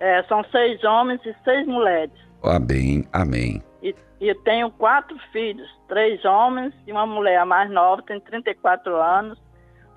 É, 0.00 0.22
são 0.24 0.42
seis 0.44 0.82
homens 0.84 1.20
e 1.24 1.34
seis 1.44 1.66
mulheres. 1.66 2.12
Amém, 2.42 3.04
amém. 3.12 3.62
E, 3.82 3.94
e 4.20 4.28
eu 4.28 4.34
tenho 4.42 4.70
quatro 4.72 5.16
filhos, 5.32 5.68
três 5.88 6.22
homens 6.24 6.74
e 6.86 6.90
uma 6.92 7.06
mulher. 7.06 7.38
A 7.38 7.46
mais 7.46 7.70
nova 7.70 8.02
tem 8.02 8.18
34 8.20 8.96
anos. 8.96 9.38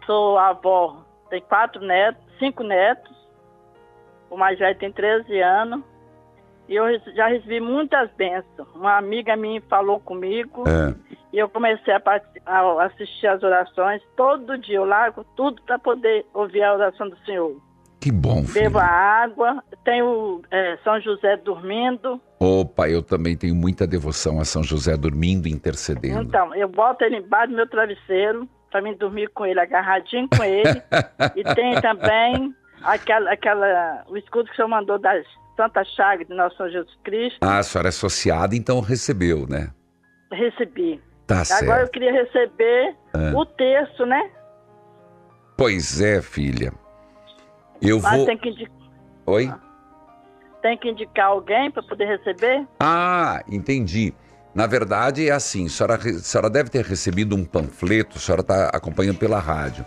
Sou 0.05 0.37
avó, 0.37 1.03
tem 1.29 1.41
quatro 1.41 1.81
netos, 1.81 2.21
cinco 2.37 2.63
netos. 2.63 3.11
O 4.29 4.37
mais 4.37 4.59
velho 4.59 4.77
tem 4.77 4.91
13 4.91 5.41
anos. 5.41 5.83
E 6.73 6.75
eu 6.75 6.85
já 7.13 7.27
recebi 7.27 7.59
muitas 7.59 8.09
bênçãos. 8.17 8.67
Uma 8.73 8.97
amiga 8.97 9.35
minha 9.35 9.61
falou 9.69 9.99
comigo 9.99 10.63
É, 10.67 10.95
e 11.31 11.37
eu 11.37 11.47
comecei 11.47 11.93
a, 11.93 12.01
a 12.47 12.85
assistir 12.85 13.27
as 13.27 13.43
orações. 13.43 14.01
Todo 14.17 14.57
dia 14.57 14.77
eu 14.77 14.85
largo 14.85 15.23
tudo 15.35 15.61
para 15.61 15.77
poder 15.77 16.25
ouvir 16.33 16.63
a 16.63 16.73
oração 16.73 17.07
do 17.07 17.17
Senhor. 17.25 17.55
Que 17.99 18.11
bom, 18.11 18.43
filho. 18.43 18.63
Bebo 18.63 18.79
a 18.79 18.87
água, 18.87 19.63
tenho 19.85 20.41
é, 20.49 20.75
São 20.83 20.99
José 20.99 21.37
dormindo. 21.37 22.19
Opa, 22.39 22.89
eu 22.89 23.03
também 23.03 23.37
tenho 23.37 23.53
muita 23.53 23.85
devoção 23.85 24.39
a 24.39 24.43
São 24.43 24.63
José 24.63 24.97
dormindo 24.97 25.47
e 25.47 25.51
intercedendo. 25.51 26.23
Então, 26.23 26.55
eu 26.55 26.67
boto 26.67 27.03
ele 27.03 27.17
embaixo 27.17 27.51
do 27.51 27.55
meu 27.55 27.69
travesseiro 27.69 28.49
para 28.71 28.81
mim 28.81 28.95
dormir 28.95 29.29
com 29.29 29.45
ele, 29.45 29.59
agarradinho 29.59 30.27
com 30.35 30.43
ele. 30.43 30.81
e 31.37 31.43
tem 31.53 31.79
também 31.79 32.51
aquela, 32.81 33.31
aquela, 33.31 34.03
o 34.07 34.17
escudo 34.17 34.45
que 34.45 34.53
o 34.53 34.55
senhor 34.55 34.67
mandou 34.67 34.97
das 34.97 35.23
Santa 35.55 35.83
Chaga 35.83 36.25
de 36.25 36.33
Nosso 36.33 36.57
Senhor 36.57 36.69
Jesus 36.71 36.97
Cristo. 37.03 37.37
Ah, 37.41 37.59
a 37.59 37.63
senhora 37.63 37.87
é 37.87 37.89
associada, 37.89 38.55
então 38.55 38.79
recebeu, 38.79 39.45
né? 39.47 39.69
Recebi. 40.31 41.01
Tá 41.27 41.35
Agora 41.41 41.47
certo. 41.47 41.81
eu 41.81 41.87
queria 41.89 42.11
receber 42.11 42.95
Ah. 43.13 43.31
o 43.35 43.45
texto, 43.45 44.05
né? 44.05 44.29
Pois 45.57 46.01
é, 46.01 46.21
filha. 46.21 46.73
Eu 47.81 47.99
Mas 48.01 48.17
vou. 48.17 48.25
tem 48.25 48.37
que, 48.37 48.49
indi- 48.49 48.71
Oi? 49.25 49.53
tem 50.61 50.77
que 50.77 50.89
indicar 50.89 51.27
alguém 51.27 51.69
para 51.69 51.83
poder 51.83 52.05
receber? 52.05 52.65
Ah, 52.79 53.43
entendi. 53.47 54.13
Na 54.55 54.65
verdade, 54.67 55.27
é 55.29 55.31
assim: 55.31 55.65
a 55.65 55.69
senhora, 55.69 55.95
a 55.95 55.99
senhora 56.19 56.49
deve 56.49 56.69
ter 56.69 56.83
recebido 56.83 57.35
um 57.35 57.45
panfleto, 57.45 58.17
a 58.17 58.19
senhora 58.19 58.41
está 58.41 58.69
acompanhando 58.69 59.17
pela 59.17 59.39
rádio. 59.39 59.85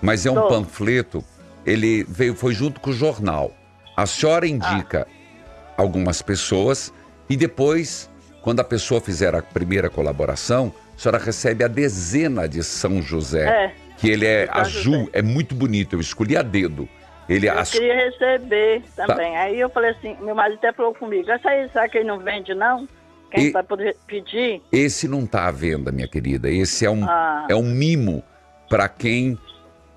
Mas 0.00 0.24
é 0.26 0.30
um 0.30 0.34
Tô. 0.34 0.48
panfleto, 0.48 1.24
ele 1.66 2.04
veio, 2.04 2.34
foi 2.34 2.52
junto 2.54 2.80
com 2.80 2.90
o 2.90 2.92
jornal. 2.92 3.52
A 3.98 4.06
senhora 4.06 4.46
indica 4.46 5.08
algumas 5.76 6.22
pessoas 6.22 6.92
e 7.28 7.36
depois, 7.36 8.08
quando 8.42 8.60
a 8.60 8.64
pessoa 8.64 9.00
fizer 9.00 9.34
a 9.34 9.42
primeira 9.42 9.90
colaboração, 9.90 10.72
a 10.96 11.00
senhora 11.00 11.18
recebe 11.18 11.64
a 11.64 11.68
dezena 11.68 12.48
de 12.48 12.62
São 12.62 13.02
José. 13.02 13.48
É. 13.48 13.74
Que 13.96 14.08
ele 14.08 14.24
é 14.24 14.46
azul, 14.52 15.00
José. 15.00 15.10
é 15.14 15.20
muito 15.20 15.52
bonito. 15.52 15.96
Eu 15.96 16.00
escolhi 16.00 16.36
a 16.36 16.42
dedo. 16.42 16.88
Ele 17.28 17.48
é 17.48 17.50
Eu 17.50 17.64
queria 17.64 17.94
receber 17.96 18.82
Tá. 18.94 19.04
também. 19.06 19.36
Aí 19.36 19.58
eu 19.58 19.68
falei 19.68 19.90
assim, 19.90 20.16
meu 20.20 20.34
marido 20.36 20.58
até 20.58 20.72
falou 20.72 20.94
comigo, 20.94 21.28
essa 21.28 21.48
aí, 21.50 21.68
será 21.72 21.88
que 21.88 21.98
ele 21.98 22.06
não 22.06 22.20
vende, 22.20 22.54
não? 22.54 22.88
Quem 23.32 23.46
E- 23.46 23.50
vai 23.50 23.64
poder 23.64 23.96
pedir? 24.06 24.62
Esse 24.70 25.08
não 25.08 25.24
está 25.24 25.48
à 25.48 25.50
venda, 25.50 25.90
minha 25.90 26.06
querida. 26.06 26.48
Esse 26.48 26.86
é 26.86 26.90
um, 26.90 27.04
Ah. 27.04 27.46
é 27.50 27.54
um 27.56 27.64
mimo 27.68 28.22
para 28.70 28.88
quem 28.88 29.36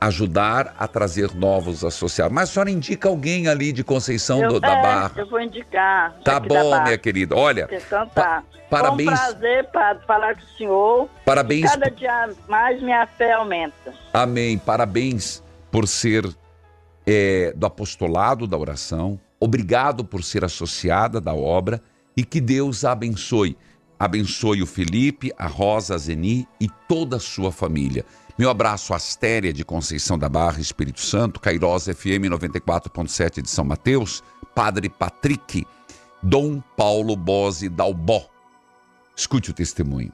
ajudar 0.01 0.75
a 0.79 0.87
trazer 0.87 1.33
novos 1.35 1.85
associados. 1.85 2.33
Mas 2.33 2.49
a 2.49 2.53
senhora 2.53 2.71
indica 2.71 3.07
alguém 3.07 3.47
ali 3.47 3.71
de 3.71 3.83
Conceição 3.83 4.41
eu, 4.41 4.53
do- 4.53 4.59
da 4.59 4.71
é, 4.73 4.81
Barra. 4.81 5.11
Eu 5.15 5.29
vou 5.29 5.39
indicar. 5.39 6.15
Tá 6.25 6.39
bom, 6.39 6.81
minha 6.83 6.97
querida. 6.97 7.35
Olha, 7.35 7.69
Então 7.71 8.07
tá. 8.09 8.43
parabéns. 8.67 9.07
Foi 9.09 9.13
um 9.13 9.17
prazer 9.29 9.63
para 9.71 9.95
falar 10.07 10.35
com 10.35 10.41
o 10.41 10.57
senhor. 10.57 11.09
Parabéns. 11.23 11.69
Cada 11.69 11.91
dia 11.91 12.29
mais 12.49 12.81
minha 12.81 13.05
fé 13.05 13.33
aumenta. 13.33 13.93
amém. 14.11 14.57
Parabéns 14.57 15.43
por 15.69 15.87
ser 15.87 16.27
é, 17.05 17.53
do 17.55 17.65
apostolado 17.67 18.47
da 18.47 18.57
oração. 18.57 19.19
Obrigado 19.39 20.03
por 20.03 20.23
ser 20.23 20.43
associada 20.43 21.21
da 21.21 21.33
obra 21.33 21.79
e 22.17 22.23
que 22.25 22.41
Deus 22.41 22.83
a 22.83 22.91
abençoe. 22.91 23.55
Abençoe 23.99 24.63
o 24.63 24.67
Felipe, 24.67 25.31
a 25.37 25.45
Rosa, 25.45 25.93
a 25.93 25.97
Zeni 25.97 26.47
e 26.59 26.67
toda 26.87 27.17
a 27.17 27.19
sua 27.19 27.51
família. 27.51 28.03
Meu 28.41 28.49
abraço 28.49 28.95
Astéria 28.95 29.53
de 29.53 29.63
Conceição 29.63 30.17
da 30.17 30.27
Barra, 30.27 30.59
Espírito 30.59 30.99
Santo, 30.99 31.39
Cairós 31.39 31.83
FM 31.83 32.25
94.7 32.27 33.39
de 33.39 33.47
São 33.47 33.63
Mateus, 33.63 34.23
Padre 34.55 34.89
Patrick, 34.89 35.63
Dom 36.23 36.59
Paulo 36.75 37.15
Bose 37.15 37.69
Dalbó. 37.69 38.27
Escute 39.15 39.51
o 39.51 39.53
testemunho. 39.53 40.11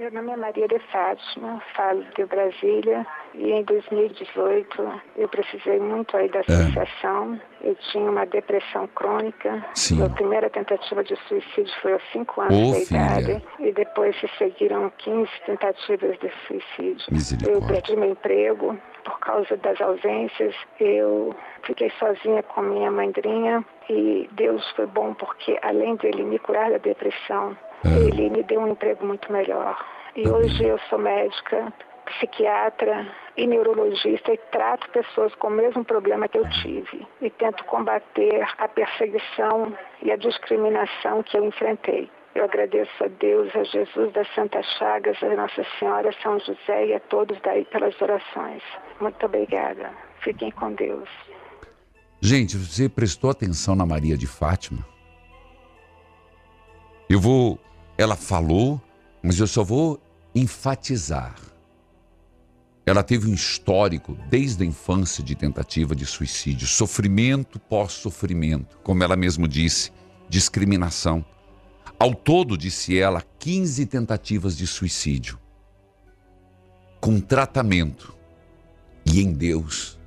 Meu 0.00 0.10
nome 0.12 0.32
é 0.32 0.36
Maria 0.36 0.66
de 0.66 0.78
Fátima, 0.90 1.62
falo 1.76 2.02
de 2.16 2.24
Brasília 2.24 3.06
e 3.34 3.52
em 3.52 3.62
2018 3.64 5.02
eu 5.14 5.28
precisei 5.28 5.78
muito 5.78 6.16
aí 6.16 6.26
da 6.30 6.40
associação. 6.40 7.38
Eu 7.60 7.74
tinha 7.74 8.10
uma 8.10 8.24
depressão 8.24 8.86
crônica. 8.94 9.62
Sim. 9.74 9.96
Minha 9.96 10.08
primeira 10.08 10.48
tentativa 10.48 11.04
de 11.04 11.14
suicídio 11.28 11.74
foi 11.82 11.92
aos 11.92 12.12
5 12.12 12.40
anos 12.40 12.56
Ô, 12.56 12.72
da 12.72 12.80
filha. 12.86 13.20
idade 13.20 13.46
e 13.58 13.72
depois 13.72 14.18
se 14.18 14.26
seguiram 14.38 14.90
15 14.96 15.30
tentativas 15.44 16.18
de 16.18 16.32
suicídio. 16.46 17.06
Eu 17.46 17.60
perdi 17.66 17.94
meu 17.94 18.12
emprego 18.12 18.78
por 19.04 19.18
causa 19.18 19.54
das 19.58 19.78
ausências. 19.82 20.54
Eu 20.80 21.36
fiquei 21.64 21.90
sozinha 21.98 22.42
com 22.42 22.62
minha 22.62 22.90
madrinha 22.90 23.62
e 23.90 24.26
Deus 24.32 24.66
foi 24.70 24.86
bom 24.86 25.12
porque 25.12 25.58
além 25.60 25.96
de 25.96 26.06
ele 26.06 26.22
me 26.22 26.38
curar 26.38 26.70
da 26.70 26.78
depressão, 26.78 27.54
ele 27.84 28.30
me 28.30 28.42
deu 28.42 28.60
um 28.60 28.68
emprego 28.68 29.06
muito 29.06 29.32
melhor. 29.32 29.78
E 30.16 30.28
hoje 30.28 30.64
eu 30.64 30.78
sou 30.88 30.98
médica, 30.98 31.72
psiquiatra 32.04 33.06
e 33.36 33.46
neurologista 33.46 34.32
e 34.32 34.38
trato 34.50 34.88
pessoas 34.90 35.34
com 35.36 35.48
o 35.48 35.50
mesmo 35.50 35.84
problema 35.84 36.28
que 36.28 36.38
eu 36.38 36.48
tive. 36.50 37.06
E 37.20 37.30
tento 37.30 37.64
combater 37.64 38.46
a 38.58 38.68
perseguição 38.68 39.72
e 40.02 40.10
a 40.10 40.16
discriminação 40.16 41.22
que 41.22 41.36
eu 41.36 41.44
enfrentei. 41.44 42.10
Eu 42.34 42.44
agradeço 42.44 42.92
a 43.02 43.08
Deus, 43.08 43.54
a 43.56 43.64
Jesus 43.64 44.12
das 44.12 44.28
Santas 44.34 44.64
Chagas, 44.78 45.16
a 45.22 45.34
Nossa 45.34 45.64
Senhora, 45.78 46.12
São 46.22 46.38
José 46.38 46.86
e 46.86 46.94
a 46.94 47.00
todos 47.00 47.38
daí 47.42 47.64
pelas 47.64 48.00
orações. 48.00 48.62
Muito 49.00 49.26
obrigada. 49.26 49.90
Fiquem 50.20 50.50
com 50.50 50.72
Deus. 50.74 51.08
Gente, 52.20 52.56
você 52.56 52.88
prestou 52.88 53.30
atenção 53.30 53.74
na 53.74 53.86
Maria 53.86 54.16
de 54.16 54.26
Fátima? 54.26 54.86
Eu 57.08 57.18
vou. 57.18 57.58
Ela 58.00 58.16
falou, 58.16 58.80
mas 59.22 59.38
eu 59.38 59.46
só 59.46 59.62
vou 59.62 60.00
enfatizar. 60.34 61.38
Ela 62.86 63.02
teve 63.02 63.28
um 63.28 63.34
histórico 63.34 64.16
desde 64.30 64.62
a 64.62 64.66
infância 64.66 65.22
de 65.22 65.34
tentativa 65.34 65.94
de 65.94 66.06
suicídio, 66.06 66.66
sofrimento 66.66 67.60
pós-sofrimento, 67.60 68.78
como 68.82 69.04
ela 69.04 69.16
mesmo 69.16 69.46
disse, 69.46 69.92
discriminação. 70.30 71.22
Ao 71.98 72.14
todo, 72.14 72.56
disse 72.56 72.98
ela, 72.98 73.22
15 73.38 73.84
tentativas 73.84 74.56
de 74.56 74.66
suicídio. 74.66 75.38
Com 77.02 77.20
tratamento. 77.20 78.16
E 79.04 79.20
em 79.20 79.30
Deus, 79.30 80.00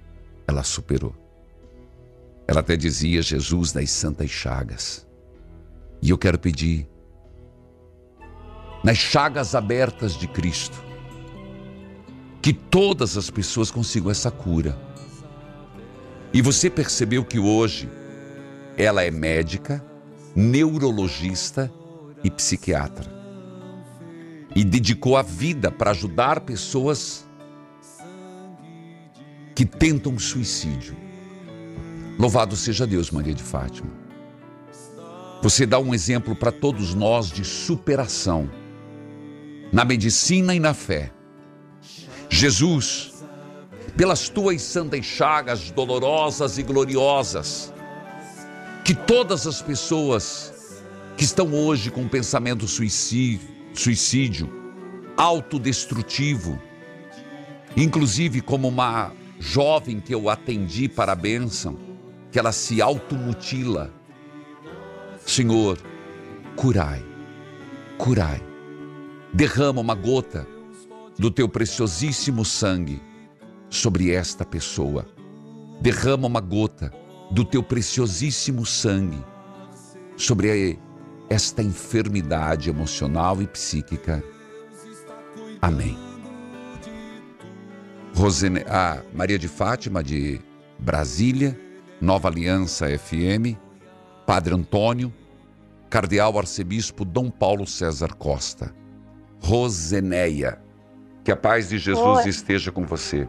ela 0.47 0.63
superou. 0.63 1.15
Ela 2.47 2.61
até 2.61 2.75
dizia 2.75 3.21
Jesus 3.21 3.71
das 3.71 3.91
Santas 3.91 4.31
Chagas. 4.31 5.05
E 6.01 6.09
eu 6.09 6.17
quero 6.17 6.39
pedir, 6.39 6.87
nas 8.83 8.97
chagas 8.97 9.55
abertas 9.55 10.13
de 10.13 10.27
Cristo, 10.27 10.83
que 12.41 12.51
todas 12.51 13.15
as 13.15 13.29
pessoas 13.29 13.71
consigam 13.71 14.11
essa 14.11 14.29
cura. 14.29 14.77
E 16.33 16.41
você 16.41 16.69
percebeu 16.69 17.23
que 17.23 17.39
hoje 17.39 17.89
ela 18.77 19.03
é 19.03 19.09
médica, 19.09 19.83
neurologista 20.35 21.71
e 22.23 22.29
psiquiatra. 22.29 23.09
E 24.55 24.63
dedicou 24.63 25.15
a 25.15 25.21
vida 25.21 25.71
para 25.71 25.91
ajudar 25.91 26.41
pessoas 26.41 27.25
que 29.55 29.65
tentam 29.65 30.19
suicídio. 30.19 30.95
Louvado 32.19 32.55
seja 32.55 32.85
Deus, 32.85 33.09
Maria 33.09 33.33
de 33.33 33.41
Fátima. 33.41 33.89
Você 35.41 35.65
dá 35.65 35.79
um 35.79 35.93
exemplo 35.93 36.35
para 36.35 36.51
todos 36.51 36.93
nós 36.93 37.29
de 37.29 37.43
superação 37.43 38.49
na 39.73 39.83
medicina 39.83 40.53
e 40.53 40.59
na 40.59 40.75
fé. 40.75 41.11
Jesus, 42.29 43.25
pelas 43.97 44.29
tuas 44.29 44.61
santas 44.61 45.03
chagas 45.03 45.71
dolorosas 45.71 46.59
e 46.59 46.63
gloriosas, 46.63 47.73
que 48.85 48.93
todas 48.93 49.47
as 49.47 49.63
pessoas 49.63 50.53
que 51.17 51.23
estão 51.23 51.51
hoje 51.53 51.89
com 51.89 52.07
pensamento 52.07 52.67
suicídio, 52.67 53.49
suicídio 53.73 54.61
autodestrutivo, 55.17 56.61
inclusive 57.75 58.41
como 58.41 58.67
uma 58.67 59.11
jovem 59.39 59.99
que 59.99 60.13
eu 60.13 60.29
atendi 60.29 60.87
para 60.87 61.13
a 61.13 61.15
bênção, 61.15 61.77
que 62.31 62.37
ela 62.37 62.51
se 62.51 62.79
automutila. 62.79 63.91
Senhor, 65.25 65.79
curai, 66.55 67.03
curai. 67.97 68.52
Derrama 69.33 69.81
uma 69.81 69.95
gota 69.95 70.47
do 71.17 71.31
teu 71.31 71.49
preciosíssimo 71.49 72.45
sangue 72.45 73.01
sobre 73.69 74.11
esta 74.11 74.45
pessoa. 74.45 75.07
Derrama 75.81 76.27
uma 76.27 76.39
gota 76.39 76.93
do 77.31 77.43
teu 77.43 77.63
preciosíssimo 77.63 78.63
sangue 78.63 79.23
sobre 80.15 80.77
esta 81.29 81.63
enfermidade 81.63 82.69
emocional 82.69 83.41
e 83.41 83.47
psíquica. 83.47 84.23
Amém. 85.59 85.97
Rosene, 88.15 88.63
a 88.67 89.01
Maria 89.15 89.39
de 89.39 89.47
Fátima 89.47 90.03
de 90.03 90.39
Brasília, 90.77 91.59
Nova 91.99 92.27
Aliança 92.27 92.85
FM, 92.87 93.57
Padre 94.27 94.53
Antônio, 94.53 95.11
Cardeal 95.89 96.37
Arcebispo 96.37 97.03
Dom 97.03 97.31
Paulo 97.31 97.65
César 97.65 98.13
Costa, 98.13 98.73
Roseneia, 99.43 100.57
que 101.23 101.31
a 101.31 101.35
paz 101.35 101.67
de 101.67 101.77
Jesus 101.77 102.19
Oi. 102.19 102.29
esteja 102.29 102.71
com 102.71 102.85
você. 102.85 103.27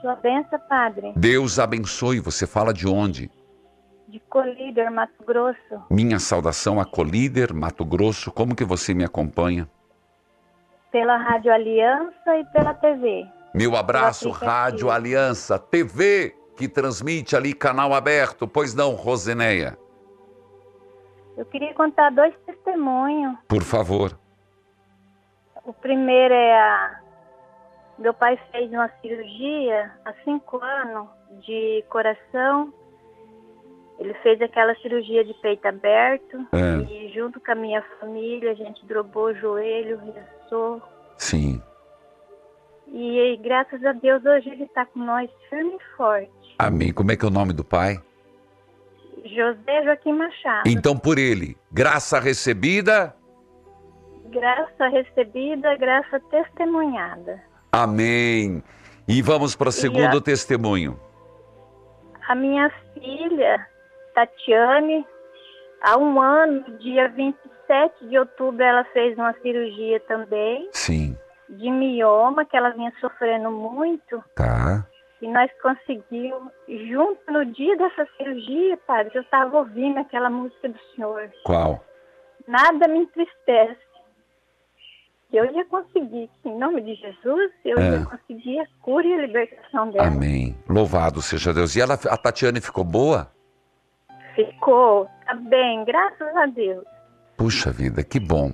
Sua 0.00 0.16
benção, 0.16 0.58
padre. 0.68 1.12
Deus 1.14 1.58
abençoe. 1.58 2.18
Você 2.20 2.46
fala 2.46 2.74
de 2.74 2.88
onde? 2.88 3.30
De 4.08 4.18
Colíder, 4.28 4.90
Mato 4.90 5.24
Grosso. 5.24 5.84
Minha 5.88 6.18
saudação 6.18 6.80
a 6.80 6.84
Colíder, 6.84 7.54
Mato 7.54 7.84
Grosso. 7.84 8.32
Como 8.32 8.56
que 8.56 8.64
você 8.64 8.92
me 8.92 9.04
acompanha? 9.04 9.68
Pela 10.90 11.16
Rádio 11.16 11.52
Aliança 11.52 12.36
e 12.36 12.44
pela 12.46 12.74
TV. 12.74 13.24
Meu 13.54 13.76
abraço, 13.76 14.30
Rádio 14.30 14.90
Aliança, 14.90 15.58
TV, 15.58 16.34
que 16.56 16.68
transmite 16.68 17.36
ali 17.36 17.54
canal 17.54 17.94
aberto. 17.94 18.48
Pois 18.48 18.74
não, 18.74 18.94
Roseneia? 18.94 19.78
Eu 21.36 21.46
queria 21.46 21.72
contar 21.72 22.10
dois 22.10 22.34
testemunhos. 22.44 23.36
Por 23.48 23.62
favor. 23.62 24.19
O 25.70 25.72
primeiro 25.72 26.34
é 26.34 26.58
a. 26.58 27.00
Meu 27.96 28.12
pai 28.12 28.36
fez 28.50 28.68
uma 28.72 28.90
cirurgia 29.00 29.92
há 30.04 30.12
cinco 30.24 30.58
anos 30.60 31.06
de 31.46 31.84
coração. 31.88 32.74
Ele 34.00 34.12
fez 34.14 34.42
aquela 34.42 34.74
cirurgia 34.76 35.24
de 35.24 35.32
peito 35.34 35.68
aberto. 35.68 36.44
É. 36.50 36.92
E 36.92 37.12
junto 37.14 37.38
com 37.38 37.52
a 37.52 37.54
minha 37.54 37.82
família, 38.00 38.50
a 38.50 38.54
gente 38.54 38.84
dobrou 38.84 39.26
o 39.26 39.34
joelho, 39.34 40.00
rezou. 40.00 40.82
Sim. 41.16 41.62
E 42.88 43.38
graças 43.40 43.84
a 43.84 43.92
Deus 43.92 44.24
hoje 44.24 44.50
ele 44.50 44.64
está 44.64 44.84
com 44.86 44.98
nós 44.98 45.30
firme 45.48 45.76
e 45.76 45.96
forte. 45.96 46.56
Amém. 46.58 46.92
Como 46.92 47.12
é 47.12 47.16
que 47.16 47.24
é 47.24 47.28
o 47.28 47.30
nome 47.30 47.52
do 47.52 47.62
pai? 47.62 47.96
José 49.24 49.84
Joaquim 49.84 50.14
Machado. 50.14 50.68
Então, 50.68 50.98
por 50.98 51.16
ele, 51.16 51.56
graça 51.70 52.18
recebida. 52.18 53.14
Graça 54.30 54.88
recebida, 54.88 55.76
graça 55.76 56.20
testemunhada. 56.30 57.40
Amém. 57.72 58.62
E 59.08 59.20
vamos 59.22 59.56
para 59.56 59.68
o 59.68 59.72
segundo 59.72 60.18
a- 60.18 60.22
testemunho. 60.22 60.98
A 62.28 62.34
minha 62.34 62.70
filha, 62.94 63.66
Tatiane, 64.14 65.04
há 65.82 65.98
um 65.98 66.20
ano, 66.20 66.62
dia 66.78 67.08
27 67.08 68.06
de 68.08 68.18
outubro, 68.18 68.62
ela 68.62 68.84
fez 68.92 69.16
uma 69.18 69.32
cirurgia 69.42 69.98
também 70.00 70.68
Sim. 70.72 71.16
de 71.48 71.68
mioma, 71.70 72.44
que 72.44 72.56
ela 72.56 72.70
vinha 72.70 72.92
sofrendo 73.00 73.50
muito. 73.50 74.22
Tá. 74.36 74.86
E 75.20 75.26
nós 75.28 75.50
conseguimos, 75.60 76.52
junto 76.88 77.20
no 77.32 77.44
dia 77.46 77.76
dessa 77.76 78.06
cirurgia, 78.16 78.76
padre, 78.86 79.10
eu 79.16 79.22
estava 79.22 79.58
ouvindo 79.58 79.98
aquela 79.98 80.30
música 80.30 80.68
do 80.68 80.78
Senhor. 80.94 81.30
Qual? 81.44 81.84
Nada 82.46 82.86
me 82.88 83.00
entristece. 83.00 83.89
Eu 85.32 85.44
ia 85.52 85.64
conseguir, 85.66 86.28
que 86.42 86.48
em 86.48 86.58
nome 86.58 86.80
de 86.82 86.94
Jesus, 86.96 87.52
eu 87.64 87.78
É. 87.78 87.90
ia 87.98 88.04
conseguir 88.06 88.58
a 88.60 88.66
cura 88.82 89.06
e 89.06 89.14
a 89.14 89.26
libertação 89.26 89.90
dela. 89.90 90.08
Amém. 90.08 90.56
Louvado 90.68 91.22
seja 91.22 91.52
Deus. 91.54 91.76
E 91.76 91.80
ela, 91.80 91.94
a 91.94 92.16
Tatiane 92.16 92.60
ficou 92.60 92.82
boa? 92.84 93.30
Ficou, 94.34 95.08
tá 95.26 95.34
bem, 95.34 95.84
graças 95.84 96.36
a 96.36 96.46
Deus. 96.46 96.84
Puxa 97.36 97.70
vida, 97.70 98.02
que 98.02 98.18
bom. 98.20 98.52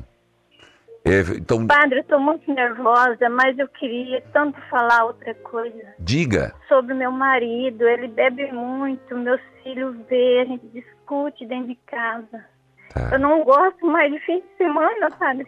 É, 1.04 1.20
então, 1.36 1.64
Padre, 1.66 1.98
eu 1.98 2.02
estou 2.02 2.18
muito 2.18 2.52
nervosa, 2.52 3.28
mas 3.30 3.56
eu 3.58 3.68
queria 3.68 4.20
tanto 4.32 4.60
falar 4.68 5.04
outra 5.04 5.32
coisa 5.34 5.94
diga. 6.00 6.52
sobre 6.68 6.94
meu 6.94 7.12
marido. 7.12 7.86
Ele 7.86 8.08
bebe 8.08 8.50
muito, 8.52 9.16
meus 9.16 9.40
filhos 9.62 9.96
vê, 10.08 10.40
a 10.40 10.44
gente 10.46 10.66
discute 10.68 11.46
dentro 11.46 11.68
de 11.68 11.76
casa. 11.86 12.44
Tá. 12.92 13.10
Eu 13.12 13.20
não 13.20 13.44
gosto 13.44 13.86
mais 13.86 14.12
de 14.12 14.18
fim 14.20 14.40
de 14.40 14.56
semana, 14.58 15.08
padre. 15.16 15.46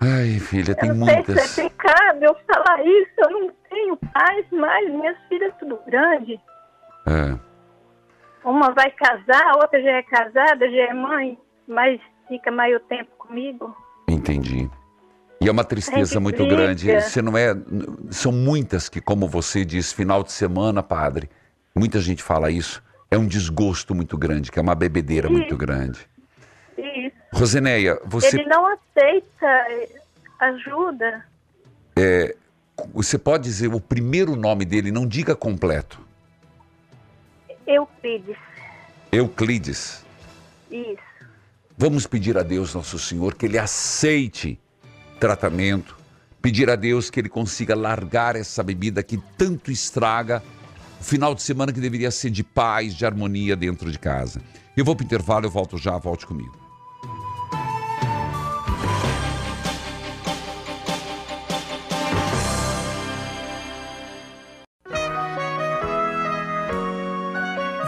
Ai, 0.00 0.38
filha, 0.38 0.74
tem 0.74 0.90
eu 0.90 0.94
não 0.94 1.06
sei 1.06 1.14
muitas. 1.16 1.40
se 1.42 1.60
é 1.60 1.64
pecado 1.68 2.22
eu 2.22 2.36
falar 2.46 2.84
isso, 2.84 3.12
eu 3.18 3.30
não 3.30 3.50
tenho 3.68 3.96
paz 3.96 4.46
mais, 4.52 4.90
minhas 4.90 5.16
filhas 5.28 5.52
tudo 5.58 5.78
grande. 5.86 6.40
É, 7.06 7.36
Uma 8.44 8.72
vai 8.72 8.90
casar, 8.92 9.42
a 9.48 9.56
outra 9.56 9.82
já 9.82 9.90
é 9.90 10.02
casada, 10.02 10.70
já 10.70 10.90
é 10.90 10.94
mãe, 10.94 11.38
mas 11.66 12.00
fica 12.28 12.50
mais 12.50 12.74
o 12.76 12.80
tempo 12.80 13.10
comigo. 13.18 13.74
entendi. 14.08 14.70
E 15.40 15.48
é 15.48 15.52
uma 15.52 15.64
tristeza 15.64 16.18
muito 16.18 16.38
briga. 16.44 16.56
grande. 16.56 17.00
Você 17.00 17.22
não 17.22 17.38
é. 17.38 17.54
São 18.10 18.32
muitas 18.32 18.88
que, 18.88 19.00
como 19.00 19.28
você 19.28 19.64
diz, 19.64 19.92
final 19.92 20.24
de 20.24 20.32
semana, 20.32 20.82
padre. 20.82 21.30
Muita 21.76 22.00
gente 22.00 22.24
fala 22.24 22.50
isso. 22.50 22.82
É 23.08 23.16
um 23.16 23.26
desgosto 23.26 23.94
muito 23.94 24.18
grande, 24.18 24.50
que 24.50 24.58
é 24.58 24.62
uma 24.62 24.74
bebedeira 24.74 25.28
muito 25.30 25.56
grande. 25.56 26.00
Roseneia, 27.32 28.00
você 28.04 28.36
Ele 28.36 28.46
não 28.46 28.66
aceita 28.66 29.66
ajuda. 30.38 31.24
É, 31.96 32.34
você 32.92 33.18
pode 33.18 33.44
dizer 33.44 33.72
o 33.72 33.80
primeiro 33.80 34.36
nome 34.36 34.64
dele, 34.64 34.90
não 34.90 35.06
diga 35.06 35.34
completo. 35.34 36.00
Euclides. 37.66 38.36
Euclides. 39.12 40.04
Isso. 40.70 41.08
Vamos 41.76 42.06
pedir 42.06 42.36
a 42.38 42.42
Deus, 42.42 42.74
nosso 42.74 42.98
Senhor, 42.98 43.34
que 43.34 43.46
ele 43.46 43.58
aceite 43.58 44.58
tratamento, 45.20 45.96
pedir 46.40 46.70
a 46.70 46.76
Deus 46.76 47.10
que 47.10 47.20
ele 47.20 47.28
consiga 47.28 47.74
largar 47.74 48.36
essa 48.36 48.62
bebida 48.62 49.02
que 49.02 49.18
tanto 49.36 49.70
estraga 49.70 50.42
o 51.00 51.04
final 51.04 51.34
de 51.34 51.42
semana 51.42 51.72
que 51.72 51.80
deveria 51.80 52.10
ser 52.10 52.30
de 52.30 52.42
paz, 52.42 52.94
de 52.94 53.04
harmonia 53.04 53.54
dentro 53.54 53.90
de 53.90 53.98
casa. 53.98 54.40
Eu 54.76 54.84
vou 54.84 54.96
para 54.96 55.04
o 55.04 55.06
intervalo, 55.06 55.46
eu 55.46 55.50
volto 55.50 55.78
já, 55.78 55.96
volte 55.98 56.26
comigo. 56.26 56.67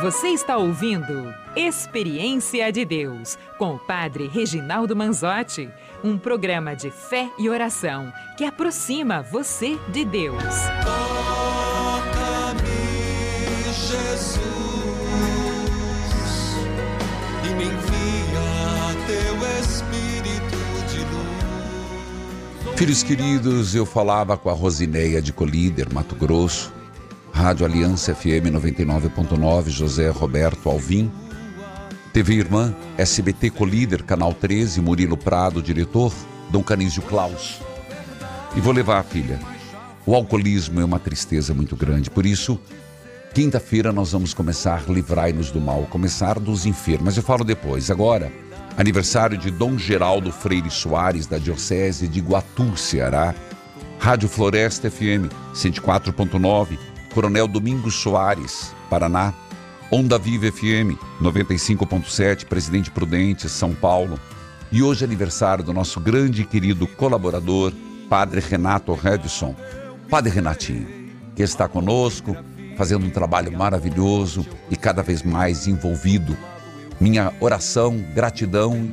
Você 0.03 0.29
está 0.29 0.57
ouvindo 0.57 1.35
Experiência 1.55 2.73
de 2.73 2.87
Deus 2.87 3.37
com 3.59 3.75
o 3.75 3.79
Padre 3.79 4.27
Reginaldo 4.29 4.97
Manzotti, 4.97 5.69
um 6.03 6.17
programa 6.17 6.75
de 6.75 6.91
fé 6.91 7.29
e 7.39 7.51
oração 7.51 8.11
que 8.39 8.45
aproxima 8.45 9.21
você 9.21 9.79
de 9.89 10.07
Deus. 10.07 10.43
Toca-me, 10.83 12.63
Jesus, 13.75 14.41
e 17.45 17.49
me 17.55 17.65
envia 17.65 18.97
teu 19.07 19.37
Espírito 19.61 20.57
de 20.89 21.01
luz. 21.01 22.79
Filhos 22.79 23.03
queridos, 23.03 23.75
eu 23.75 23.85
falava 23.85 24.39
com 24.39 24.49
a 24.49 24.55
Rosineia 24.55 25.21
de 25.21 25.31
Colíder, 25.31 25.93
Mato 25.93 26.15
Grosso, 26.15 26.73
Rádio 27.41 27.65
Aliança 27.65 28.15
FM 28.15 28.53
99.9, 28.53 29.71
José 29.71 30.11
Roberto 30.11 30.69
Alvim, 30.69 31.11
TV 32.13 32.35
Irmã, 32.35 32.77
SBT 32.99 33.49
Colíder, 33.49 34.05
Canal 34.05 34.35
13, 34.35 34.83
Murilo 34.83 35.17
Prado, 35.17 35.63
diretor, 35.63 36.13
Dom 36.51 36.63
Canísio 36.63 37.01
Klaus. 37.01 37.59
E 38.55 38.61
vou 38.61 38.75
levar 38.75 38.99
a 38.99 39.03
filha. 39.03 39.41
O 40.05 40.15
alcoolismo 40.15 40.83
é 40.83 40.85
uma 40.85 40.99
tristeza 40.99 41.55
muito 41.55 41.75
grande, 41.75 42.11
por 42.11 42.27
isso, 42.27 42.61
quinta-feira 43.33 43.91
nós 43.91 44.13
vamos 44.13 44.35
começar 44.35 44.85
Livrai-nos 44.87 45.51
do 45.51 45.63
Mal, 45.63 45.85
começar 45.85 46.39
dos 46.39 46.67
enfermos, 46.67 47.17
eu 47.17 47.23
falo 47.23 47.43
depois. 47.43 47.91
Agora, 47.91 48.31
aniversário 48.77 49.39
de 49.39 49.51
Dom 49.51 49.79
Geraldo 49.79 50.31
Freire 50.31 50.71
Soares, 50.71 51.27
da 51.27 51.39
Diocese 51.39 52.07
de 52.07 52.21
Guatu, 52.21 52.77
Ceará. 52.77 53.35
Rádio 53.99 54.31
Floresta 54.31 54.91
FM 54.91 55.29
104.9, 55.53 56.79
Coronel 57.15 57.49
Domingos 57.49 57.95
Soares, 57.95 58.73
Paraná. 58.89 59.35
Onda 59.93 60.17
Viva 60.17 60.47
FM 60.53 60.97
95.7, 61.21 62.45
Presidente 62.45 62.93
Prudente, 62.93 63.49
São 63.49 63.75
Paulo. 63.75 64.21
E 64.71 64.85
hoje 64.85 65.03
é 65.03 65.07
aniversário 65.07 65.65
do 65.65 65.73
nosso 65.73 65.99
grande 65.99 66.43
e 66.43 66.45
querido 66.45 66.87
colaborador, 66.87 67.73
Padre 68.09 68.41
Renato 68.41 68.95
Redson, 68.95 69.57
Padre 70.09 70.31
Renatinho, 70.31 70.87
que 71.35 71.43
está 71.43 71.67
conosco, 71.67 72.37
fazendo 72.77 73.05
um 73.05 73.11
trabalho 73.11 73.51
maravilhoso 73.51 74.47
e 74.71 74.77
cada 74.77 75.03
vez 75.03 75.25
mais 75.25 75.67
envolvido. 75.67 76.37
Minha 77.01 77.33
oração, 77.41 77.99
gratidão 78.15 78.93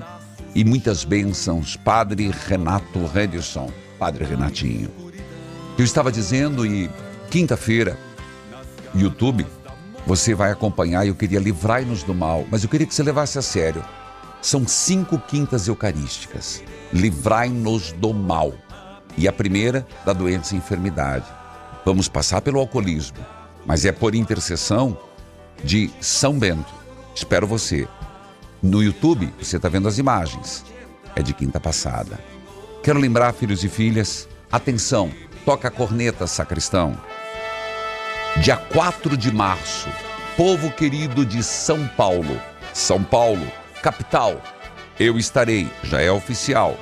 e 0.55 0.63
muitas 0.63 1.03
bênçãos, 1.03 1.75
Padre 1.75 2.31
Renato 2.47 3.05
Redson, 3.05 3.71
Padre 3.99 4.25
Renatinho. 4.25 4.89
Eu 5.77 5.85
estava 5.85 6.11
dizendo 6.11 6.65
e 6.65 6.89
quinta-feira, 7.29 7.95
YouTube, 8.95 9.45
você 10.05 10.33
vai 10.33 10.51
acompanhar 10.51 11.05
eu 11.05 11.15
queria 11.15 11.39
livrar-nos 11.39 12.03
do 12.03 12.13
mal, 12.13 12.45
mas 12.49 12.63
eu 12.63 12.69
queria 12.69 12.87
que 12.87 12.95
você 12.95 13.03
levasse 13.03 13.37
a 13.37 13.41
sério. 13.41 13.83
São 14.41 14.67
cinco 14.67 15.19
quintas 15.19 15.67
eucarísticas. 15.67 16.63
Livrai-nos 16.93 17.91
do 17.91 18.13
mal. 18.13 18.53
E 19.17 19.27
a 19.27 19.33
primeira, 19.33 19.85
da 20.05 20.13
doença 20.13 20.53
e 20.53 20.57
enfermidade. 20.57 21.25
Vamos 21.83 22.07
passar 22.07 22.41
pelo 22.41 22.59
alcoolismo, 22.59 23.17
mas 23.65 23.83
é 23.83 23.91
por 23.91 24.15
intercessão 24.15 24.97
de 25.63 25.89
São 25.99 26.37
Bento. 26.37 26.73
Espero 27.15 27.47
você. 27.47 27.87
No 28.61 28.81
YouTube, 28.81 29.33
você 29.41 29.57
está 29.57 29.67
vendo 29.67 29.87
as 29.87 29.97
imagens. 29.97 30.63
É 31.15 31.21
de 31.21 31.33
quinta 31.33 31.59
passada. 31.59 32.19
Quero 32.83 32.99
lembrar, 32.99 33.33
filhos 33.33 33.63
e 33.63 33.69
filhas, 33.69 34.29
atenção, 34.51 35.11
toca 35.43 35.67
a 35.67 35.71
corneta, 35.71 36.27
sacristão. 36.27 36.97
Dia 38.41 38.55
4 38.55 39.17
de 39.17 39.33
março, 39.33 39.89
povo 40.37 40.71
querido 40.71 41.25
de 41.25 41.43
São 41.43 41.85
Paulo, 41.87 42.39
São 42.71 43.03
Paulo, 43.03 43.45
capital, 43.81 44.41
eu 44.99 45.17
estarei, 45.17 45.67
já 45.83 46.01
é 46.01 46.11
oficial. 46.11 46.77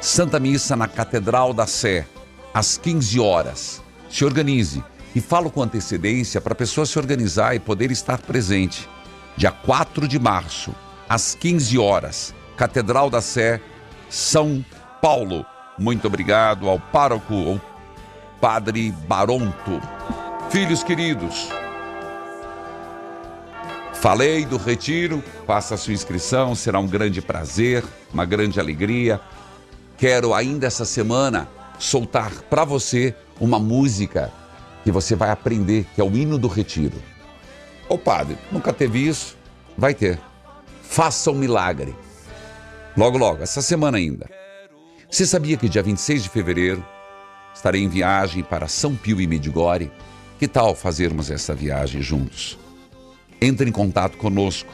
Santa 0.00 0.38
Missa 0.38 0.76
na 0.76 0.86
Catedral 0.88 1.52
da 1.52 1.66
Sé, 1.66 2.06
às 2.54 2.78
15 2.78 3.20
horas. 3.20 3.82
Se 4.08 4.24
organize 4.24 4.82
e 5.14 5.20
falo 5.20 5.50
com 5.50 5.62
antecedência 5.62 6.40
para 6.40 6.52
a 6.52 6.56
pessoa 6.56 6.86
se 6.86 6.98
organizar 6.98 7.54
e 7.54 7.60
poder 7.60 7.90
estar 7.90 8.18
presente. 8.18 8.88
Dia 9.36 9.50
4 9.50 10.06
de 10.06 10.18
março, 10.18 10.74
às 11.08 11.34
15 11.34 11.78
horas, 11.78 12.34
Catedral 12.56 13.10
da 13.10 13.20
Sé, 13.20 13.60
São 14.08 14.64
Paulo. 15.02 15.44
Muito 15.78 16.06
obrigado 16.06 16.68
ao 16.68 16.78
pároco, 16.78 17.34
ao 17.34 17.60
Padre 18.40 18.92
Baronto. 19.06 19.80
Filhos 20.52 20.82
queridos, 20.82 21.48
falei 23.94 24.44
do 24.44 24.58
retiro, 24.58 25.24
faça 25.46 25.76
a 25.76 25.78
sua 25.78 25.94
inscrição, 25.94 26.54
será 26.54 26.78
um 26.78 26.86
grande 26.86 27.22
prazer, 27.22 27.82
uma 28.12 28.26
grande 28.26 28.60
alegria. 28.60 29.18
Quero 29.96 30.34
ainda 30.34 30.66
essa 30.66 30.84
semana 30.84 31.48
soltar 31.78 32.30
para 32.50 32.66
você 32.66 33.14
uma 33.40 33.58
música 33.58 34.30
que 34.84 34.92
você 34.92 35.16
vai 35.16 35.30
aprender, 35.30 35.86
que 35.94 36.02
é 36.02 36.04
o 36.04 36.14
hino 36.14 36.36
do 36.36 36.48
retiro. 36.48 37.02
Ô 37.88 37.96
padre, 37.96 38.36
nunca 38.50 38.74
teve 38.74 39.08
isso? 39.08 39.38
Vai 39.74 39.94
ter. 39.94 40.20
Faça 40.82 41.30
um 41.30 41.34
milagre. 41.34 41.96
Logo, 42.94 43.16
logo, 43.16 43.42
essa 43.42 43.62
semana 43.62 43.96
ainda. 43.96 44.28
Você 45.10 45.24
sabia 45.24 45.56
que 45.56 45.66
dia 45.66 45.82
26 45.82 46.24
de 46.24 46.28
fevereiro 46.28 46.84
estarei 47.54 47.82
em 47.82 47.88
viagem 47.88 48.42
para 48.42 48.68
São 48.68 48.94
Pio 48.94 49.18
e 49.18 49.26
Medigore? 49.26 49.90
Que 50.42 50.48
tal 50.48 50.74
fazermos 50.74 51.30
essa 51.30 51.54
viagem 51.54 52.02
juntos? 52.02 52.58
Entre 53.40 53.68
em 53.68 53.72
contato 53.72 54.18
conosco. 54.18 54.72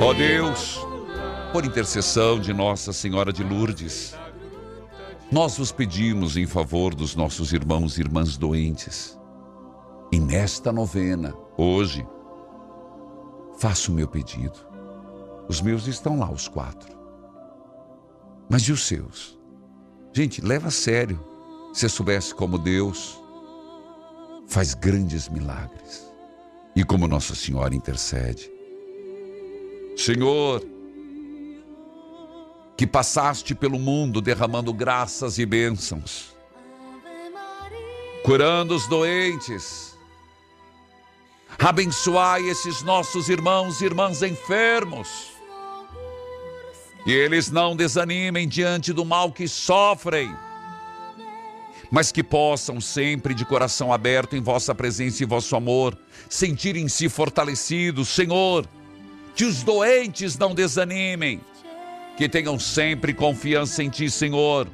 Ó 0.00 0.14
Deus, 0.14 0.78
por 1.52 1.64
intercessão 1.64 2.38
de 2.38 2.54
Nossa 2.54 2.92
Senhora 2.92 3.32
de 3.32 3.42
Lourdes, 3.42 4.14
nós 5.30 5.58
vos 5.58 5.72
pedimos 5.72 6.36
em 6.36 6.46
favor 6.46 6.94
dos 6.94 7.16
nossos 7.16 7.52
irmãos 7.52 7.98
e 7.98 8.02
irmãs 8.02 8.36
doentes. 8.36 9.18
E 10.12 10.20
nesta 10.20 10.70
novena, 10.70 11.34
hoje, 11.56 12.06
faço 13.58 13.90
o 13.90 13.94
meu 13.94 14.06
pedido. 14.06 14.56
Os 15.48 15.60
meus 15.60 15.88
estão 15.88 16.16
lá, 16.16 16.30
os 16.30 16.46
quatro. 16.46 16.96
Mas 18.48 18.62
e 18.62 18.72
os 18.72 18.86
seus? 18.86 19.36
Gente, 20.12 20.40
leva 20.40 20.68
a 20.68 20.70
sério. 20.70 21.18
Se 21.72 21.88
soubesse 21.88 22.32
como 22.32 22.56
Deus 22.56 23.20
faz 24.46 24.74
grandes 24.74 25.28
milagres 25.28 26.08
e 26.76 26.84
como 26.84 27.08
Nossa 27.08 27.34
Senhora 27.34 27.74
intercede. 27.74 28.57
Senhor, 29.98 30.64
que 32.76 32.86
passaste 32.86 33.52
pelo 33.52 33.80
mundo 33.80 34.20
derramando 34.20 34.72
graças 34.72 35.40
e 35.40 35.44
bênçãos, 35.44 36.36
curando 38.22 38.76
os 38.76 38.86
doentes, 38.86 39.98
abençoai 41.58 42.48
esses 42.48 42.80
nossos 42.84 43.28
irmãos 43.28 43.80
e 43.80 43.86
irmãs 43.86 44.22
enfermos 44.22 45.32
que 47.02 47.10
eles 47.10 47.50
não 47.50 47.74
desanimem 47.74 48.46
diante 48.46 48.92
do 48.92 49.04
mal 49.04 49.32
que 49.32 49.48
sofrem, 49.48 50.32
mas 51.90 52.12
que 52.12 52.22
possam 52.22 52.80
sempre 52.80 53.34
de 53.34 53.44
coração 53.44 53.92
aberto 53.92 54.36
em 54.36 54.40
vossa 54.40 54.72
presença 54.72 55.24
e 55.24 55.26
vosso 55.26 55.56
amor, 55.56 55.98
sentirem-se 56.30 57.08
fortalecidos, 57.08 58.08
Senhor. 58.08 58.64
Que 59.38 59.46
os 59.46 59.62
doentes 59.62 60.36
não 60.36 60.54
desanimem, 60.54 61.40
que 62.18 62.28
tenham 62.28 62.58
sempre 62.58 63.14
confiança 63.14 63.82
em 63.82 63.88
Ti, 63.88 64.10
Senhor. 64.10 64.68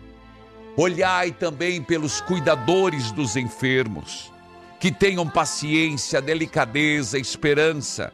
Olhai 0.76 1.30
também 1.30 1.80
pelos 1.80 2.20
cuidadores 2.20 3.12
dos 3.12 3.36
enfermos, 3.36 4.32
que 4.80 4.90
tenham 4.90 5.28
paciência, 5.28 6.20
delicadeza, 6.20 7.16
esperança. 7.16 8.12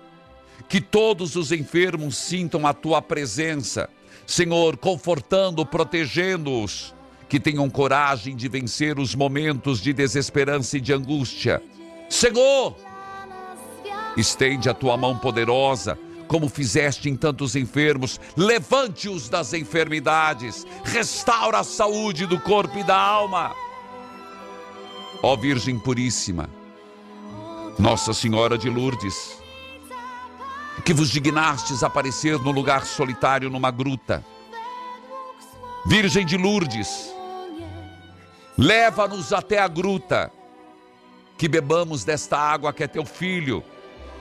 Que 0.68 0.78
todos 0.80 1.36
os 1.36 1.53
enfermos 1.53 2.18
sintam 2.18 2.66
a 2.66 2.74
tua 2.74 3.01
presença 3.01 3.88
Senhor, 4.30 4.76
confortando, 4.76 5.66
protegendo-os, 5.66 6.94
que 7.28 7.40
tenham 7.40 7.68
coragem 7.68 8.36
de 8.36 8.48
vencer 8.48 8.96
os 9.01 9.12
momentos 9.12 9.80
de 9.80 9.92
desesperança 9.92 10.78
e 10.78 10.80
de 10.80 10.92
angústia. 10.92 11.61
Senhor, 12.09 12.76
estende 14.16 14.68
a 14.68 14.74
tua 14.74 14.96
mão 14.96 15.18
poderosa, 15.18 15.98
como 16.31 16.49
fizeste 16.49 17.11
em 17.11 17.16
tantos 17.16 17.57
enfermos, 17.57 18.20
levante-os 18.37 19.28
das 19.28 19.53
enfermidades, 19.53 20.64
restaura 20.85 21.59
a 21.59 21.64
saúde 21.64 22.24
do 22.24 22.39
corpo 22.39 22.78
e 22.78 22.85
da 22.85 22.97
alma. 22.97 23.53
Ó 25.24 25.35
Virgem 25.35 25.76
Puríssima, 25.76 26.49
Nossa 27.76 28.12
Senhora 28.12 28.57
de 28.57 28.70
Lourdes, 28.70 29.43
que 30.85 30.95
vos 30.95 31.11
dignastes 31.11 31.83
aparecer 31.83 32.39
no 32.39 32.53
lugar 32.53 32.87
solitário 32.87 33.51
numa 33.51 33.72
gruta. 33.72 34.24
Virgem 35.85 36.24
de 36.24 36.37
Lourdes, 36.37 37.12
leva-nos 38.57 39.33
até 39.33 39.59
a 39.59 39.66
gruta, 39.66 40.31
que 41.37 41.49
bebamos 41.49 42.05
desta 42.05 42.39
água 42.39 42.72
que 42.72 42.85
é 42.85 42.87
teu 42.87 43.05
filho 43.05 43.64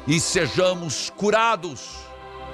e 0.10 0.20
sejamos 0.20 1.12
curados. 1.12 1.99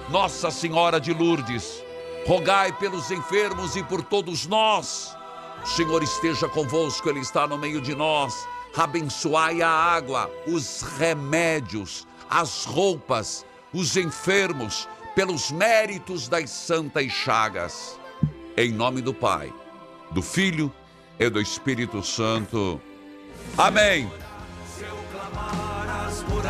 Nossa 0.10 0.52
Senhora 0.52 1.00
de 1.00 1.14
Lourdes, 1.14 1.82
rogai 2.28 2.74
pelos 2.74 3.10
enfermos 3.10 3.78
e 3.78 3.84
por 3.84 4.04
todos 4.04 4.46
nós. 4.46 5.16
O 5.64 5.68
Senhor 5.68 6.04
esteja 6.04 6.50
convosco, 6.50 7.10
Ele 7.10 7.22
está 7.22 7.48
no 7.48 7.58
meio 7.58 7.82
de 7.82 7.96
nós. 7.96 8.46
Abençoai 8.76 9.62
a 9.62 9.70
água, 9.70 10.30
os 10.46 10.82
remédios, 10.82 12.06
as 12.30 12.66
roupas, 12.66 13.46
os 13.74 13.96
enfermos, 13.96 14.88
pelos 15.16 15.50
méritos 15.50 16.28
das 16.28 16.50
santas 16.50 17.10
chagas. 17.10 17.98
Em 18.58 18.70
nome 18.74 19.02
do 19.02 19.14
Pai, 19.14 19.52
do 20.12 20.22
Filho 20.22 20.70
e 21.18 21.30
do 21.30 21.40
Espírito 21.40 22.04
Santo. 22.04 22.82
Amém. 23.58 24.12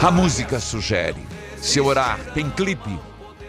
A 0.06 0.12
música 0.12 0.60
sugere. 0.60 1.26
Se 1.58 1.82
orar, 1.82 2.20
tem 2.36 2.48
clipe. 2.48 3.00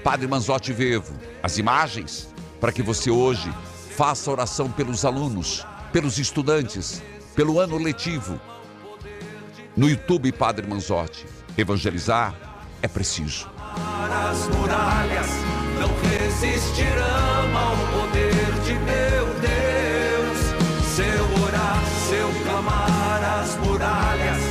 Padre 0.03 0.27
Manzotti 0.27 0.73
Vevo. 0.73 1.13
As 1.43 1.59
imagens 1.59 2.35
para 2.59 2.73
que 2.73 2.83
você 2.83 3.11
hoje 3.11 3.53
faça 3.91 4.31
oração 4.31 4.71
pelos 4.71 5.05
alunos, 5.05 5.67
pelos 5.93 6.19
estudantes, 6.19 7.03
pelo 7.35 7.61
ano 7.61 7.77
letivo. 7.77 8.41
No 9.77 9.87
YouTube, 9.87 10.33
Padre 10.33 10.67
Manzotti. 10.67 11.27
Evangelizar 11.59 12.35
é 12.81 12.89
preciso. 12.89 13.51
As 14.11 14.49
muralhas 14.49 15.29
não 15.79 15.91
resistirão 16.09 17.55
ao 17.55 17.77
poder 18.01 18.53
de 18.65 18.73
meu 18.73 19.27
Deus. 19.43 20.39
Seu 20.87 21.45
orar, 21.47 21.85
seu 22.09 22.45
clamar, 22.45 23.41
as 23.43 23.57
muralhas 23.57 24.46